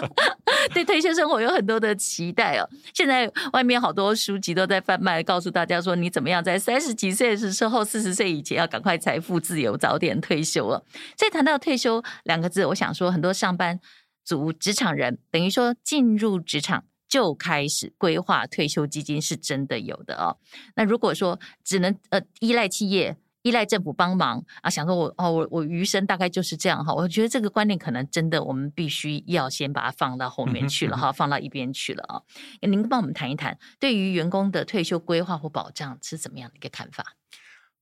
[0.74, 2.68] 对退休生活有很多的期待哦。
[2.92, 10.84] 现在外面好多书籍都在贩卖，告诉大家说你怎么样在三十几岁的时候，四十岁以前要赶快财富自由，早点退休了。
[11.16, 13.78] 所以谈到退休两个字，我想说很多上班
[14.24, 16.82] 族、职场人，等于说进入职场。
[17.12, 20.38] 就开始规划退休基金是真的有的哦。
[20.76, 26.94] 那如果说只能呃依赖企业、依赖政府帮忙啊，想说我哦我我余生大概就是这样哈。
[26.94, 32.22] 我觉得这个观念可能真的我们必须要先把它放到后面去了哈， 放到一边去了啊。
[32.62, 37.04] 您帮我们谈一谈，对于员工的退休规划或保障是怎么样的一个看法？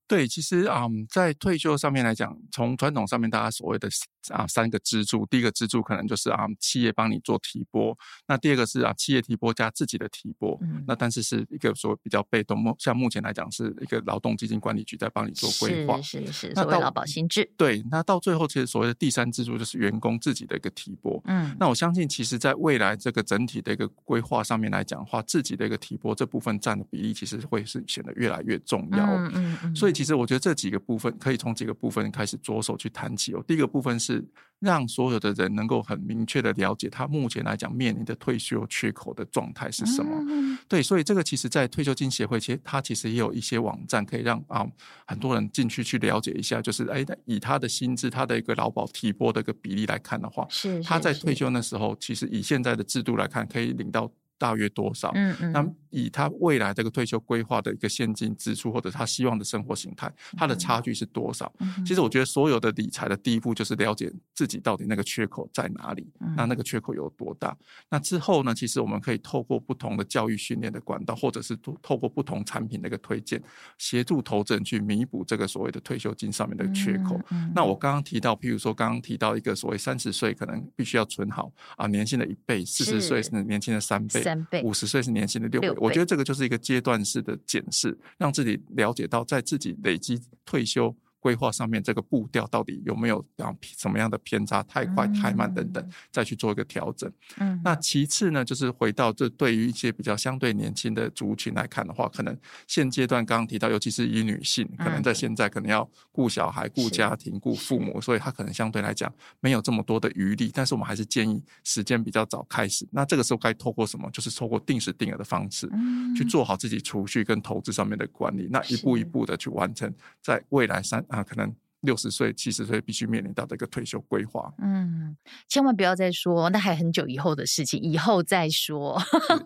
[0.09, 3.89] 对，其实啊、嗯，在退休上面来讲，从传统上面大家所谓的。
[4.29, 7.97] 啊，三个支柱，第一个支柱可能就是啊，企业帮你做提拨，
[8.29, 34.10] 那第二个是啊，企业提拨加自己的提拨，嗯，那但是是一个说比较被动，目像目前来讲是一个劳动基金管理局在帮你做规划，是是是，所谓劳保新制，对，那到最后其实所谓的第三支柱就是员工自己的一个提拨，嗯，那我相信其实在未来这个整体的一个规划上面来讲的话，自己的一个提拨这部分占的比例其实会是显得越来越重要，嗯嗯嗯，所以其实我觉得这几个部分可以从几个部分开始着手去谈起哦，第一个部分是。
[34.11, 34.25] 是
[34.59, 40.11] 让所有的人能够很明确的了解他目前来讲面临的退休缺口的状态是什么。
[40.29, 44.67] 嗯、对，所以这个其实，在退休金协会，其实他其实也有一些网站可以让啊
[45.07, 54.11] 很多人进去去了解一下，就是哎，以他的薪资、他的一个劳保提拨的一个比例来看的话，是，是他在退休的时候，其实以现在的制度来看，可以领到。
[54.41, 55.13] 大约多少？
[55.15, 61.53] 嗯嗯，那以他未来这个退休规划的一个现金支出，或者他希望的生活形态，他的差距是多少？
[61.59, 67.57] 嗯、其实我觉得所有的理财的第一步就是了解自己到底那个缺口在哪里，嗯、那那个缺口有多大？
[67.89, 68.55] 那之后呢？
[68.55, 73.43] 其实我们可以透过不同的教育训练的管道，或者是透过不同产品的一个推荐，
[73.79, 77.19] 协助投资人去弥补这个所谓的退休金上面的缺口。
[77.55, 84.63] 那我刚刚提到，譬如说刚刚提到一个所谓三十岁可能必须要存好啊，年薪的一倍；四十岁是年薪的三倍。
[84.63, 97.11] 五十岁是年薪的六倍，我觉得这个就是一个阶段式的检视，让自己了解到，在自己累积退休规划上面这个步调到底有没有啊什么样的偏差，太快太慢等等，再去做一个调整。
[97.39, 110.51] 嗯，那其次呢，就是回到这对于一些比较相对年轻的族群来看的话，可能现阶段刚刚提到，尤其是以女性，可能在现在可能要顾小孩、顾家庭、顾父母，所以她可能相对来讲没有这么多的余力。
[110.55, 112.89] 但是我们还是建议时间比较早开始。
[112.91, 114.11] 那这个时候该透过什么？
[114.11, 115.71] 就是透过定时定额的方式，
[116.17, 118.49] 去做好自己储蓄跟投资上面的管理。
[118.51, 121.55] 那一步一步的去完成，在未来三啊可能。
[121.83, 124.53] 六十岁、七十岁必须面临到的一个退休规划。
[124.59, 125.17] 嗯，
[125.49, 129.01] 千万不要再说，那还很久以后的事情，以后再说。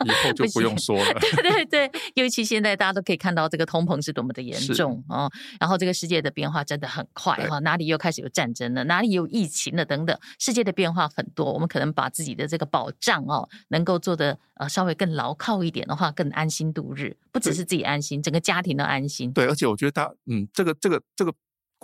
[0.04, 1.14] 以后就不用说了。
[1.40, 11.52] 对对对，尤其现在大家都可以看到这个通膨是多么的严重哦，然后这个世界的变化真的很快哈，哪里又开始有战争了，哪里有疫情了等等，世界的变化很多。
[11.52, 17.16] 我们可能把自己的这个保障哦，能够做得呃稍微更牢靠一点的话，更安心度日。
[17.30, 19.32] 不只是自己安心，整个家庭都安心。
[19.32, 21.32] 对，而且我觉得大嗯，这个这个这个。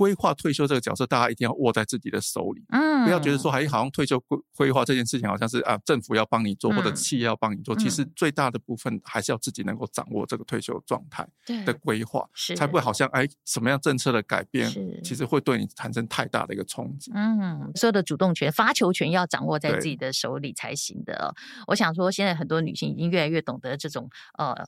[0.00, 7.76] 这个规划退休这个角色，大家一定要握在自己的手里，嗯，不要觉得说，哎，好像退休规规划这件事情，好像是啊，政府要帮你做，或者企业要帮你做。
[7.76, 11.28] 其实最大的部分还是要自己能够掌握这个退休状态
[11.66, 14.70] 的规划，才不会好像哎，什么样政策的改变，
[15.04, 17.12] 其实会对你产生太大的一个冲击。
[17.14, 21.34] 嗯，所有的主动权、发球权要掌握在自己的手里才行的。
[21.66, 24.08] 我想说，现在很多女性已经越来越懂得这种
[24.38, 24.66] 呃。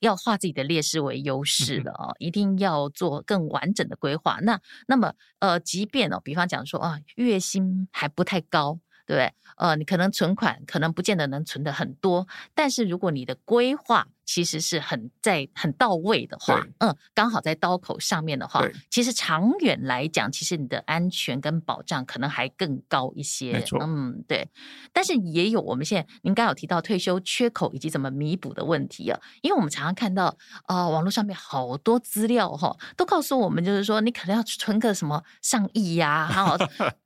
[0.00, 2.14] 要化自己的劣势为优势了哦！
[2.18, 4.38] 一定要做更完整的规划。
[4.42, 9.34] 那那么呃，即便哦，比方讲说啊，月薪还不太高，对不对？
[9.56, 23.54] 呃，你可能存款可能不见得能存的很多，但是如果你的规划，其实是很在很到位的话，嗯，刚好在刀口上面的话，其实长远来讲，其实你的安全跟保障可能还更高一些。
[23.54, 24.46] 没错，嗯，对。
[24.92, 30.26] 但是也有我们现在您刚有提到退休缺口以及怎么弥补的问题啊，因为我们常常看到
[30.66, 36.54] 啊、呃，网络上面好多资料哈，都告诉我们就是说，你可能要存个什么上亿呀、啊， 然后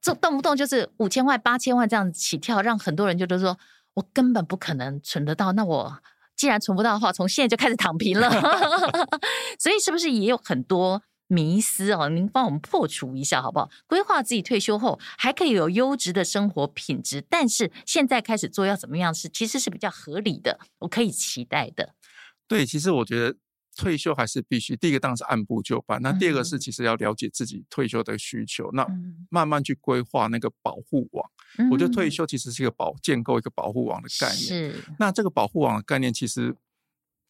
[0.01, 3.57] 这动不动就是五千万、八千万这样子起跳，让很多人就都说
[3.95, 6.03] 我根本不可能存得到，那我。
[6.37, 8.31] 既然存不到的话，从现在就开始躺平了。
[9.59, 12.09] 所以是不是也有很多迷思哦？
[12.09, 13.71] 您帮我们破除一下好不好？
[13.87, 21.95] 规划自己退休后还可以有优质的生活品质，但是现在开始做要怎么样是其实是比较合理的，我可以期待的。
[22.49, 23.37] 对，其实我觉得。
[23.75, 25.99] 退休还是必须，第一个当然是按部就班。
[26.03, 28.87] 那第二个是，其实要了解自己退休的需求，嗯、那
[29.31, 31.31] 慢慢去规划那个保护网。
[31.59, 34.39] 嗯、我觉得退休其实是一个保建构一个保护网的概念。
[34.39, 34.75] 是。
[34.99, 36.55] 那这个保护网的概念，其实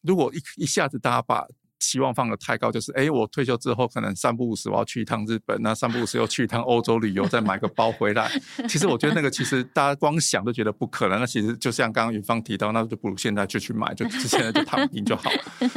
[0.01, 1.47] 如果一一下子大家把
[1.83, 8.31] 期望放得太高，就是哎，我退休之后可能三不五时我要去一趟日本，那三不五时又去一趟欧洲旅游，再买个包回来。
[8.69, 11.19] 其实我觉得那个其实大家光想都觉得不可能。
[11.19, 15.29] 那其实就像刚刚云芳提到，那就不如现在就去买，就现在就躺平就好。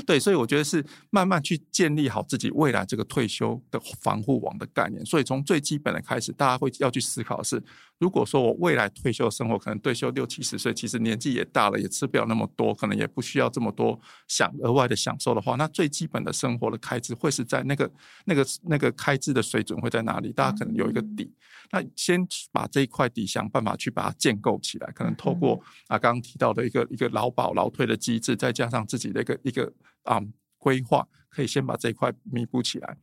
[0.06, 5.04] 对，所以我觉得是慢慢去建立好自己未来这个退休的防护网的概念。
[5.04, 7.62] 所以从最基本的开始，大家会要去思考的是。
[7.98, 17.90] 如果说我未来退休生活可能退休六七十岁，其实年纪也大了，也吃不了那么多，可能也不需要这么多享额外的享受的话，那最基本的生活的开支会是在那个
[18.24, 20.32] 那个那个开支的水准会在哪里？
[20.32, 21.32] 大家可能有一个底，
[21.70, 30.20] 那先把这一块底想办法去把它建构起来，可能透过啊刚刚提到的一个一个劳保劳退的机制，再加上自己的一个一个啊
[30.58, 32.96] 规划，可以先把这一块弥补起来。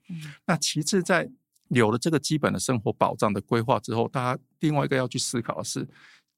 [0.45, 1.29] 那其次在。
[1.69, 5.87] 有了这个基本的生活保障的规划之后，大家另外一个要去思考的是，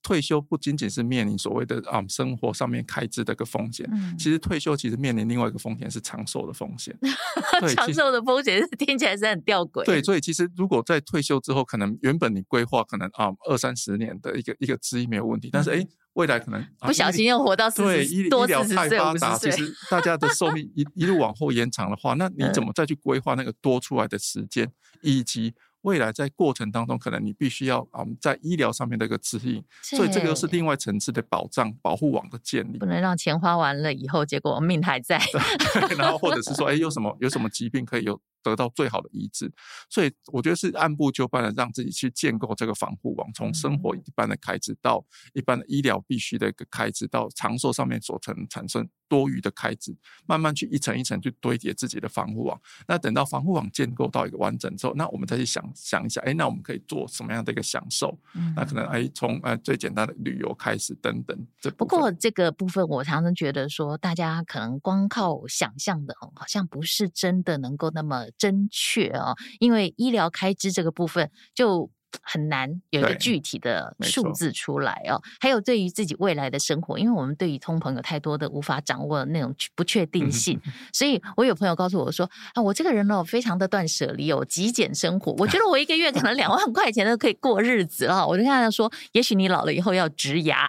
[0.06, 6.96] 退休不仅仅是面临所谓的啊生活上面开支的一个风险，嗯、其实退休其实面临另外一个风险是长寿的风险。
[7.74, 9.84] 长寿的风险听起来是很吊诡。
[9.84, 15.78] 对，所以其实如果在退休之后，可能原本你规划可能啊二三十年的一个一个资金没有问题，但是哎。
[15.80, 24.66] 嗯未来可能不小心又活到四对，医疗太发达，其实大家的寿命一一路往后延长的话，那你怎么再去规划那个多出来的时间，
[25.02, 25.52] 以及
[25.86, 35.20] 未来在过程当中，可能你必须要啊，在医疗上面的一个指引，所以这个又是另外层次的保障保护网的建立，不能让钱花完了以后，结果命还在，
[35.96, 38.20] 然后或者是说，哎，有什么有什么疾病可以有。
[38.50, 39.52] 得到最好的医治，
[39.88, 52.60] 所以我觉得是按部就班的让自己去建构这个防护网，从生活一般的开支到一般的医疗必须的一个开支，到长寿上面所成产生多余的开支，慢慢去一层一层去堆叠自己的防护网。
[52.86, 58.18] 那等到防护网建构到一个完整之后，那我们再去想想一下，哎，那我们可以做什么样的一个享受？
[58.54, 61.46] 那可能哎，从呃最简单的旅游开始等等。
[61.60, 68.26] 这不过这个部分，我常常觉得说，大家可能光靠想象的，好像不是真的能够那么。
[68.38, 71.90] 真确啊，因为医疗开支这个部分就
[72.22, 75.20] 很难有一个具体的数字出来哦。
[75.40, 80.60] 还有对于自己未来的生活，因为我们对于通膨有太多的无法掌握的那种不确定性，
[80.92, 85.32] 所以我有朋友告诉我说啊，我这个人哦，非常的断舍离哦，极简生活。
[85.38, 88.26] 我觉得我一个月可能两万块钱都可以过日子了。
[88.26, 90.68] 我就跟他说，也许你老了以后要植牙，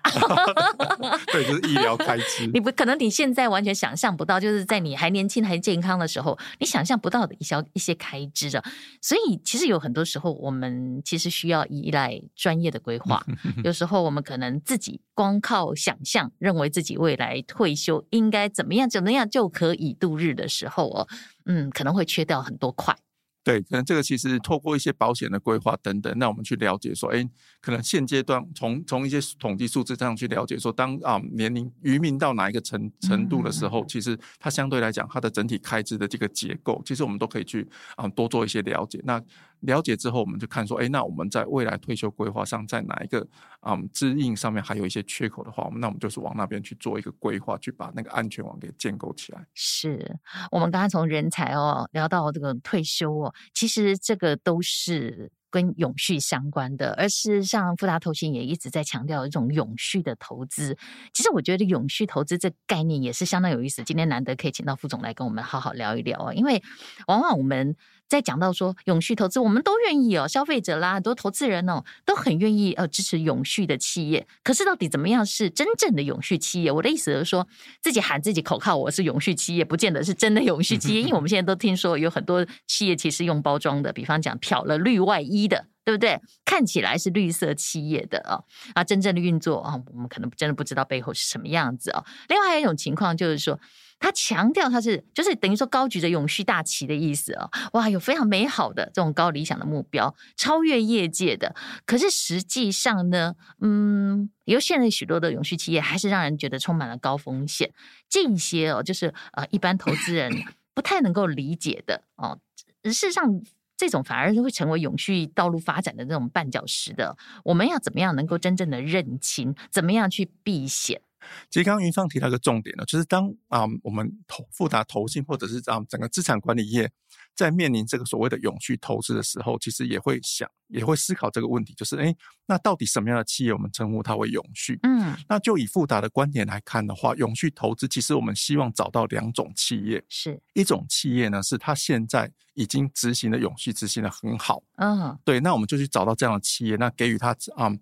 [1.32, 2.48] 对，就是医疗开支。
[2.54, 8.64] 你不可能你现在完全想象不到，就是在你还年轻还健康的时候，你想象不到的一些一些开支啊。
[9.02, 13.24] 所以其实有很多时候，我们其实需要依赖专业的规划。
[13.64, 21.08] 有时候我们可能自己光靠想象，认为自己未来退休应该怎么样怎么样就可以度日的时候哦，
[21.46, 22.96] 嗯，可能会缺掉很多块。
[23.44, 27.26] 对，可能这个其实透过一些保险的规划等等，那我们去了解说，哎，
[27.62, 37.66] 可能现阶段从从一些统计数字上去了解说，当啊年龄余命到哪一个程程度的时候，其实它相对来讲，它的整体开支的这个结构，其实我们都可以去
[37.96, 39.00] 啊多做一些了解。
[39.06, 39.24] 那
[39.62, 43.26] 了解之后，我们就看说，哎，那我们在未来退休规划上，在哪一个
[43.60, 49.45] 啊、嗯、支应上面还有一些缺口的话，我们那我们就是往那边去做一个规划，去把那个安全网给建构起来。
[49.53, 50.18] 是
[50.51, 60.78] 我们刚刚从人才哦聊到这个退休哦，其实这个都是跟永续相关的，而事实上，富达投信也一直在强调一种永续的投资。
[61.14, 63.84] 其实我觉得永续投资这概念也是相当有意思。
[63.84, 66.62] 今天难得可以请到副总来跟我们好好聊一聊啊，因为
[67.08, 67.76] 往往我们。
[68.08, 74.26] 在讲到说永续投资，我们都愿意哦，消费者啦，很多投资人哦，都很愿意呃支持永续的企业。
[74.43, 76.72] 可是到底怎么样是真正的永续企业？
[76.72, 77.47] 我的意思是说，
[77.82, 81.01] 自己喊自己口号，我是永续企业，不见得是真的永续企业。
[81.03, 86.20] 因为我们现在都听说有很多企业其实用包装的，比方讲漂了绿外衣的，对不对？
[86.45, 88.43] 看起来是绿色企业的哦，
[88.74, 92.05] 啊，真正的运作啊，我们可能真的不知道背后是什么样子哦。
[92.30, 93.60] 另外还有一种情况就是说。
[94.00, 101.56] 他强调他是就是等于说高举着永续大旗的意思哦，哇，有非常美好的这种高理想的目标，超越业界的。
[101.86, 107.74] 可是实际上呢，嗯，有现在许多的永续企业还是让人觉得充满了高风险。
[108.08, 110.32] 这些哦，就是呃一般投资人
[110.76, 112.39] 不太能够理解的哦。
[112.84, 113.41] 事实上，
[113.76, 117.18] 这种反而会成为永续道路发展的这种绊脚石的。
[117.43, 119.56] 我们要怎么样能够真正的认清？
[119.72, 121.02] 怎么样去避险？
[121.50, 126.90] 其实刚刚云上提到一个重点呢，就是当啊、嗯、我们投富达投信或者是啊整个资产管理业
[127.36, 132.16] 在面临这个所谓的永续投资的时候，其实也会想也会思考这个问题，就是哎，
[132.48, 134.80] 那到底什么样的企业我们称呼它为永续？
[134.84, 140.42] 嗯，那就以富达的观点来看的话，永续投资其实我们希望找到两种企业，是。
[140.54, 147.68] 一种企业呢，是它现在已经执行的永续执行的很好，嗯，对，那我们就去找到这样的企业，那给予它啊。
[147.68, 147.80] 嗯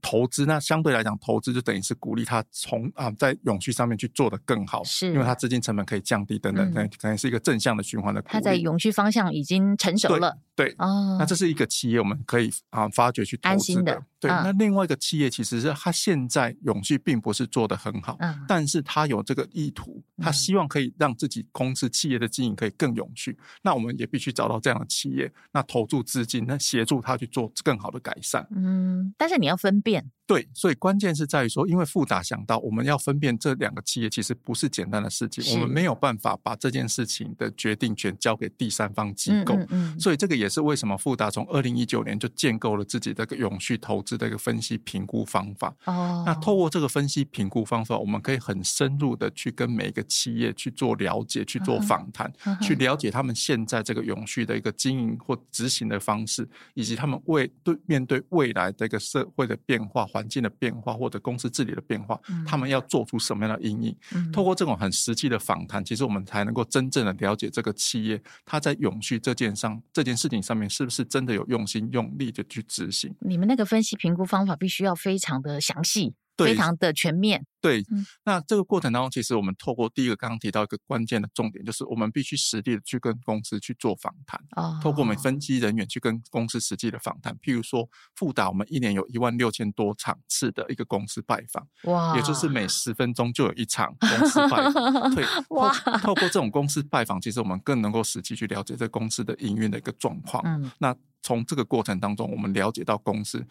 [0.00, 8.22] 投资，那相对来讲，投资就等于是鼓励他从啊在永续上面去做的更好，是因为他资金成本可以降低等等，那可能是一个正向的循环的。
[8.22, 14.02] 他在永续方向已经成熟了，对，对哦，那这是一个企业我们可以啊发掘去投资的。
[14.20, 23.38] 对，那另外一个企业其实是他现在永续并不是做的很好，嗯，但是他有这个意图，他希望可以让自己公司企业的经营可以更永续。
[23.62, 28.44] 那我们也必须找到这样的企业，那投注资金，那协助他去做更好的改善。
[28.50, 30.10] 嗯，但是你要分辨。
[30.26, 39.54] 对，所以关键是在于说，因为富达想到我们要分辨这两个企业，其实不是简单的事情，我们没有办法把这件事情的决定权交给第三方机构。
[39.54, 45.74] 嗯嗯嗯，所以这个也是为什么富达从二零一九年就建构了自己的个永续投资的一个分析评估方法。
[45.86, 52.30] 哦，那透过这个分析评估方法，我们可以很深入的去跟每一个企业去做了解，去做访谈，
[52.60, 60.06] 去了解他们现在这个永续的一个经营或执行的方式，以及他们未对面对未来的一个社会的变化。
[60.08, 63.94] 环境的变化或者公司治理的变化，嗯、他们要做出什么样的因应？
[64.14, 73.14] 嗯、透过这种很实际的访谈，其实我们才能够真正的了解这个企业，它在永续这件上这件事情上面是不是真的有用心用力的去执行。
[73.20, 76.14] 你们那个分析评估方法必须要非常的详细。
[76.46, 77.44] 非常的全面。
[77.60, 77.84] 对，
[78.24, 84.40] 那这个过程当中，其实我们透过第一个刚刚提到一个关键的重点，就是我们必须实地的去跟公司去做访谈。
[84.54, 84.78] 哦。
[84.80, 91.66] 透过我们分析人员去跟公司实际的访谈，譬如说富达，我们一年有一万六千多场次的一个公司拜访。
[91.84, 92.16] 哇。
[92.16, 95.14] 也就是每十分钟就有一场公司拜访。
[95.14, 95.24] 对。
[95.50, 95.74] 哇。
[95.98, 100.40] 透过这种公司拜访，其实我们更能够实际去了解这公司的营运的一个状况。
[100.46, 100.70] 嗯。
[100.78, 103.44] 那从这个过程当中，我们了解到公司。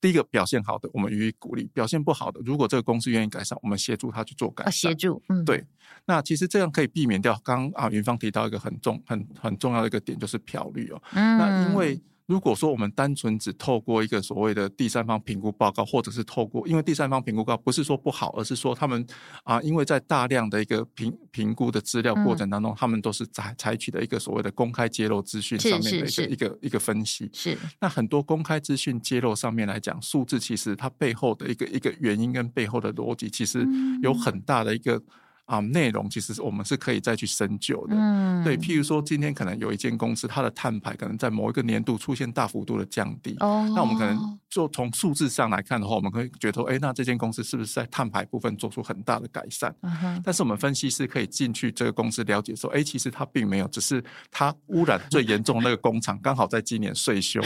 [0.00, 4.72] 第一个表现好的，我们予以鼓励；表现不好的，如果这个公司愿意改善，我们协助他去做改善。
[4.72, 5.64] 协助，嗯，对。
[6.04, 11.02] 那其实这样可以避免掉刚刚啊云芳提到一个很重、很很重要的一个点，就是漂绿哦。
[11.12, 11.38] 嗯。
[11.38, 19.04] 那因为如果说我们单纯只透过一个所谓的第三方评估报告，或者是透过，因为第三方评估报告不是说不好，而是说他们
[19.44, 27.30] 啊，因为在大量的一个评评估的资料过程当中，嗯、他们都是采采取的一个所谓的公开揭露资讯上面的一个一个一个分析。
[27.32, 33.66] 是那很多公开资讯揭露上面来讲，数字其实它背后的一个一个原因跟背后的逻辑，其实
[34.02, 35.02] 有很大的一个。
[35.48, 37.96] 啊，内容其实我们是可以再去深究的。
[37.96, 43.34] 嗯，对，譬如说今天可能有一间公司，它的碳排可能在某一个年度出现大幅度的降低。
[43.40, 49.74] 哦，那我们可能就从数字上来看的话，我们可以觉得，哎，那这间公司是不是在碳排部分做出很大的改善？
[50.22, 57.40] 但是我们分析师可以进去这个公司了解说，哎，其实它并没有，只是它污染最严重的那个工厂刚好在今年岁修。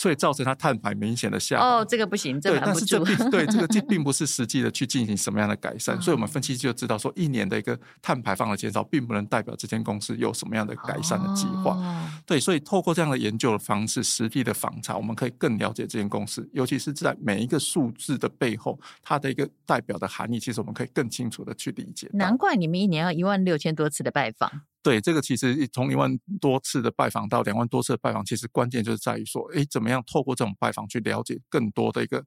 [0.00, 1.66] 所以造成它碳排明显的下滑。
[1.66, 5.94] 哦，这个不行，这个不对，但是这并对这个 并并不是实际的去进行什么样的改善。
[5.94, 11.72] 哦、所以我们分析就知道说，一年的一个碳排放的减少，并不能代表这间公司有什么样的改善的计划。
[11.72, 22.08] 哦、对，所以透过这样的研究的方式，实地的访查，我们可以更了解这间公司，尤其是在每一个数字的背后，它的一个代表的含义，其实我们可以更清楚的去理解。
[22.14, 24.62] 难怪你们一年要一万六千多次的拜访。
[24.82, 32.24] 对，这个其实从一万多次的拜访到两万多次的拜访，其实关键就是在于说，哎，怎么样透过这种拜访去了解更多的一个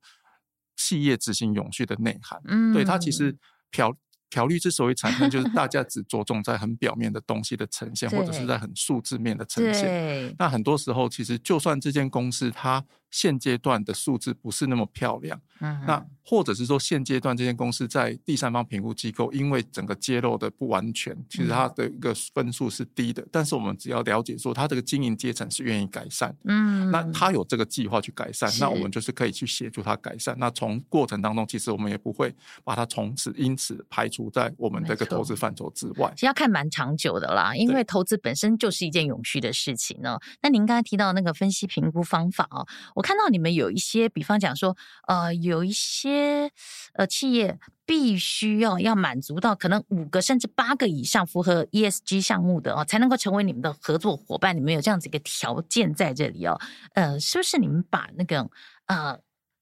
[0.76, 2.40] 企业执行永续的内涵。
[2.46, 3.36] 嗯，对，它其实
[3.72, 3.96] 漂
[4.30, 10.36] 漂绿之所以产生，就是大家 只着重在很表面的东西的呈现，或者是在很数字面的呈现。
[10.38, 12.84] 那很多时候，其实就算这间公司它
[13.14, 16.06] 现阶段的数字不是那么漂亮，嗯，那。
[16.26, 23.22] 或者是说，现阶段这间公司在第三方评估机构，因为整个揭露的不完全，其实它的一个分数是低的。
[23.30, 30.34] 但是我们只要了解说，它这个经营阶层是愿意改善，嗯，那他有这个计划去改善，那我们就是可以去协助他改善。
[30.40, 32.34] 那从过程当中，其实我们也不会
[32.64, 36.10] 把它从此因此排除在我们这个投资范畴之外。
[36.16, 40.18] 其实要看蛮长久的啦，因为投资本身就是一件永续的事情呢。
[40.22, 44.76] 对那您刚才提到那个分析评估方法哦，我看到你们有一些，比方讲说，
[45.08, 46.50] 呃，有一些。
[46.94, 54.56] 呃，企业必须要要满足到可能五个甚至八个以上符合 ESG 项目的哦，才能够成为你们的合作伙伴。
[54.56, 56.60] 你们有这样子一个条件在这里哦，
[56.94, 58.48] 呃，是不是你们把那个
[58.86, 59.20] 呃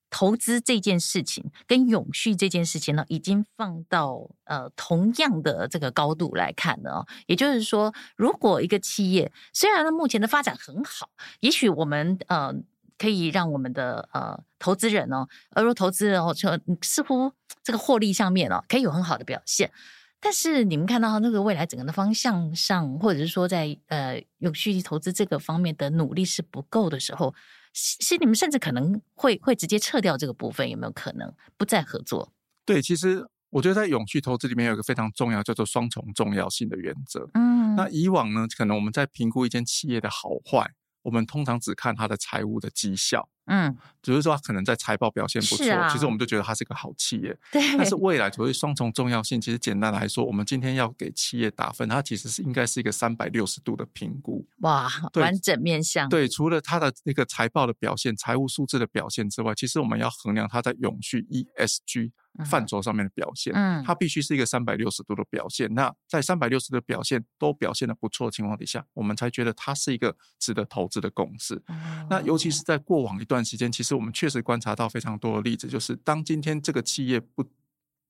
[0.09, 7.05] 投资这件事情跟永续这件事情呢，已经放到呃同样的这个高度来看呢？
[7.27, 12.53] 也就是说，如果一个企业虽然呢目前的发展很好，也许我们呃。
[13.01, 16.47] 可以让我们的呃投资人哦，而如投资人哦，就
[16.83, 17.31] 似乎
[17.63, 19.71] 这个获利上面哦，可以有很好的表现。
[20.19, 27.33] 但是你们看到那个未来整个的方向上，或者是说在呃永续投资这个方面的努力是不够的时候，
[27.73, 32.31] 是你们甚至可能会会直接撤掉这个部分，有没有可能不再合作？
[32.63, 37.27] 对，其实我觉得在永续投资里面有一个非常重要叫做双重重要性的原则。
[37.33, 40.71] 嗯，那以往呢，可能我们在评估一间企业的好坏。
[41.03, 47.37] 我们通常只看它的财务的绩效，嗯，只是说它可能在财报表现不错，啊、其实我们就觉得它是一个好企业。
[47.51, 54.45] 对，但是未来所谓双重重要性，其实简单来说，我们今天要给企业打分，它其实是应该是一个三百六十度的评估。
[54.59, 56.07] 哇，完整面向。
[56.07, 62.11] 对，除了它的那个财报的表现、财务数字的表现之外，其实我们要衡量它在永续 ESG。
[62.45, 65.71] 范畴上面的表现，嗯，它必须是一个三百六十度的表现。
[65.73, 71.61] 那在三百六十度的表现都表现得不错的情况底下，我们才觉得它是一个值得投资的公司。
[71.67, 77.43] 嗯、那尤其是在过往一段时间，其实我们确实观察到非常多的例子，就是当今天这个企业不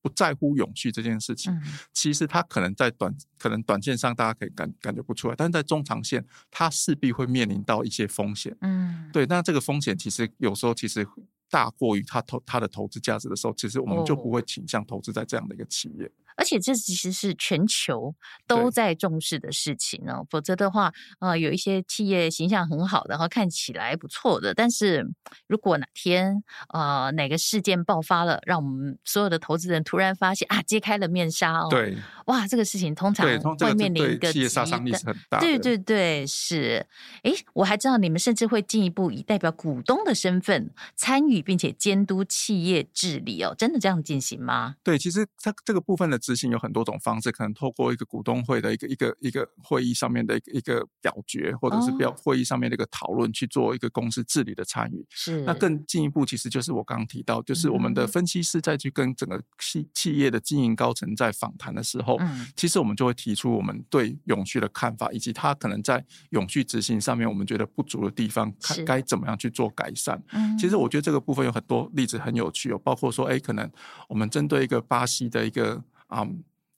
[0.03, 1.61] 不在乎永续这件事情，嗯、
[1.91, 8.55] 其实它可能在短可能短线上大家可以感感觉不出来，但是在中长线，它势必会面临到一些风险。
[8.61, 11.07] 嗯，对，那这个风险其实有时候其实。
[11.51, 16.09] 大过于它投它的投资价值的时候，其实我们就不会倾向投资在这样的一个企业。
[16.41, 18.15] 而且这其实是全球
[18.47, 20.25] 都在重视的事情哦。
[20.27, 25.07] 否则的话，呃，有一些企业形象很好的，然后看起来不错的，但是
[25.45, 26.41] 如果哪天
[26.73, 33.27] 呃哪个事件爆发了，让我们所有的投资人突然发现啊，揭开了面纱哦，对，哇，这个事情通常
[33.59, 35.45] 会面临一个企业杀伤力是很大的。
[35.45, 36.87] 对对对，是。
[37.21, 41.41] 哎，我还知道你们甚至会进一步以代表股东的身份参与。
[41.51, 44.75] 并且监督企业治理哦，真的这样进行吗？
[44.83, 55.05] 对，其实它这个部分的执行有很多种方式，可能透过一个股东会的一个一个一个会议上面的一个一个表决，或者是表会议上面的一个讨论，去做一个公司治理的参与。
[55.09, 55.41] 是。
[55.41, 70.23] 那更进一步，其实就是我刚刚提到，就是我们的分析师再去跟整个企企业的经营高层在访谈的时候，嗯，其实我们就会提出我们对永续的看法，以及他可能在永续执行上面我们觉得不足的地方，看该怎么样去做改善。
[70.31, 71.41] 嗯，其实我觉得这个部分。
[71.41, 73.67] 有很多例子很有趣哦，包括说，哎，可能
[74.07, 76.27] 我们针对一个巴西的一个啊、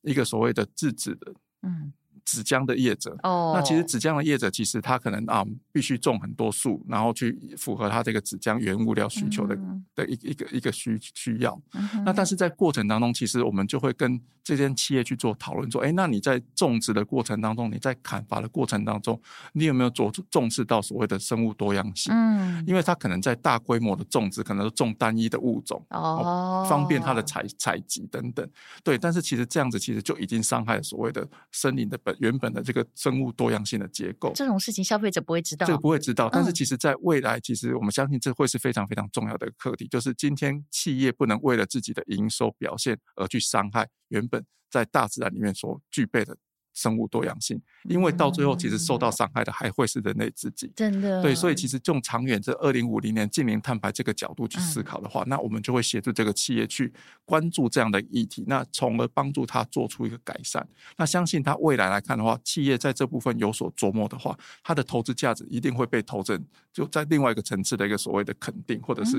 [0.01, 1.91] 一个所谓的自治的，嗯，
[2.26, 3.15] 纸浆的业者。
[3.24, 11.59] 哦，那其实纸浆的业者其实他可能啊必须种很多树，然后去符合他这个纸浆原物料需求的、嗯、的一一个一个需需要。
[11.74, 19.19] 嗯、那但是在过程当中，其实我们就会跟这间企业去做讨论，说，哎，那你在种植的过程当中，你在砍伐的过程当中，
[19.53, 22.13] 你有没有着重视到所谓的生物多样性？
[22.13, 28.45] 嗯，因为他可能在大规模的种植，可能都种单一的物种哦，方便它的采采集等等。
[28.84, 34.32] 对，但是其实这样子其实就已经伤害了所谓的森林的本原本的这个生物多样性的结构。
[34.36, 36.30] 这种事情消费者不会知道，这个不会知道。
[36.32, 46.38] 但是其实在未来，其实我们相信这会是非常非常重要的课题，就是今天企业不能为了自己的营收表现而去伤害原本在大自然里面所具备的。
[46.74, 50.71] 生物多样性，因为到最后其实受到伤害的还会是人类自己。
[50.76, 56.91] 真的，对，所以其实从长远这二零五零年净零碳排这个角度去思考的话，嗯、那我们就会协助这个企业去
[57.26, 60.67] 关注这样的议题，那从而帮助他做出一个改善。
[60.97, 69.17] 那相信他未来来看的话，企业在这部分有所琢磨的话，它的投资价值一定会被投资就在另外一个层次的一个所谓的肯定，或者是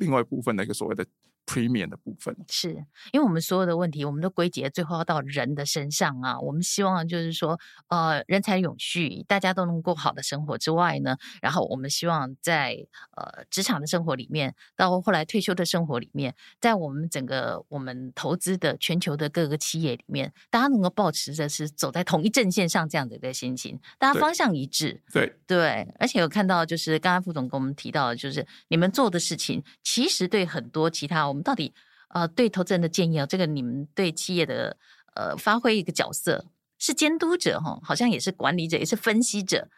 [0.00, 1.06] 另外一部分的一个所谓的。
[1.46, 2.70] Premium 的部分是
[3.12, 6.38] 因为我们所有的问题，我们都归结最后要到人的身上啊。
[6.40, 12.76] 我们希望就是说，呃，人才永续，大家都能过好的生活之外呢，然后我们希望在
[13.16, 25.00] 呃职场的生活里面，到后来退休的生活里面，在我们整个我们投资的全球的各个企业里面，大家能够保持着是走在同一阵线上这样的一个心情，大家方向一致。
[25.12, 31.35] 对对，而且有看到就是刚刚副总跟我们提到的，就是你们做的事情，其实对很多其他。
[31.36, 31.74] 我们到底
[32.08, 34.74] 呃对投资人的建议啊，这个你们对企业的
[35.14, 36.46] 呃发挥一个角色
[36.78, 39.68] 是监督者哈，好像也是管理者，也是分析者、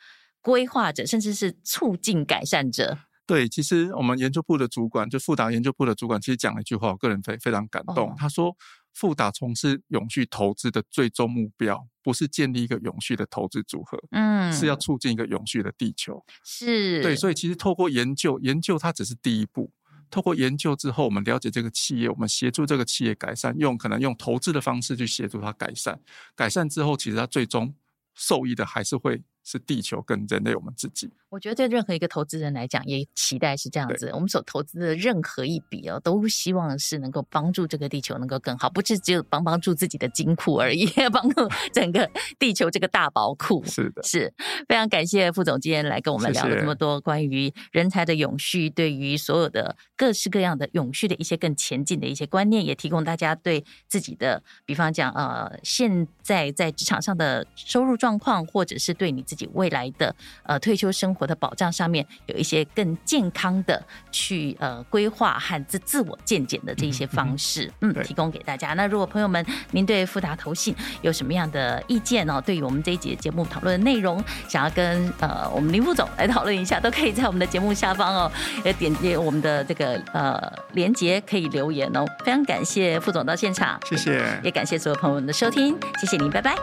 [0.40, 2.96] 规划者，甚至是促进改善者。
[3.26, 8.10] 对，其实我们研究部的主管，就富达研究部的主管，其实讲了一句话，我个人非非常感动。
[8.10, 8.56] 哦、他说，
[8.94, 16.24] 富达从事永续投资的最终目标，不是建立一个永续的投资组合，嗯，是要促进一个永续的地球。
[16.42, 19.70] 是对，所以其实透过研究，研究它只是第一步。
[20.10, 25.98] 透过研究之后，我们了解这个企业，我们协助这个企业改善，用可能用投资的方式去协助它改善。
[26.34, 27.74] 改善之后，其实它最终
[28.14, 31.10] 受益的还是会是地球跟人类，我们自己。
[31.30, 34.10] 我觉得对任何一个投资人来讲，也期待是这样子。
[34.14, 43.62] 我们所投资的任何一笔哦，都希望是能够帮助这个地球能够更好，不是只有帮帮助自己的金库而已，要 帮助整个地球这个大宝库。
[43.66, 44.32] 是的，是
[44.68, 60.12] 非常感谢副总今天来跟我们聊了这么多关于人才的永续，对于所有的各式各样的永续的一些更前进的一些观念，也提供大家对自己的，比方讲呃，现在在职场上的收入状况，或者是对你自己未来的
[60.42, 61.28] 呃退休生活。
[61.28, 63.78] 的保障上面有一些更健康的
[64.10, 68.72] 去呃规划和自自我健检的这些方式，嗯，提供给大家。
[68.72, 72.40] 那如果朋友们您对富达投信有什么样的意见呢？
[72.40, 78.32] 对于我们这一节节目讨论的内容，想要跟呃我们林副总来讨论一下，都可以在我们的节目下方哦，
[78.64, 80.40] 也点击我们的这个呃
[80.72, 82.06] 连接可以留言哦。
[82.24, 86.56] 非常感谢副总到现场，谢谢，也感谢所有朋友们的收听，谢谢您，拜拜。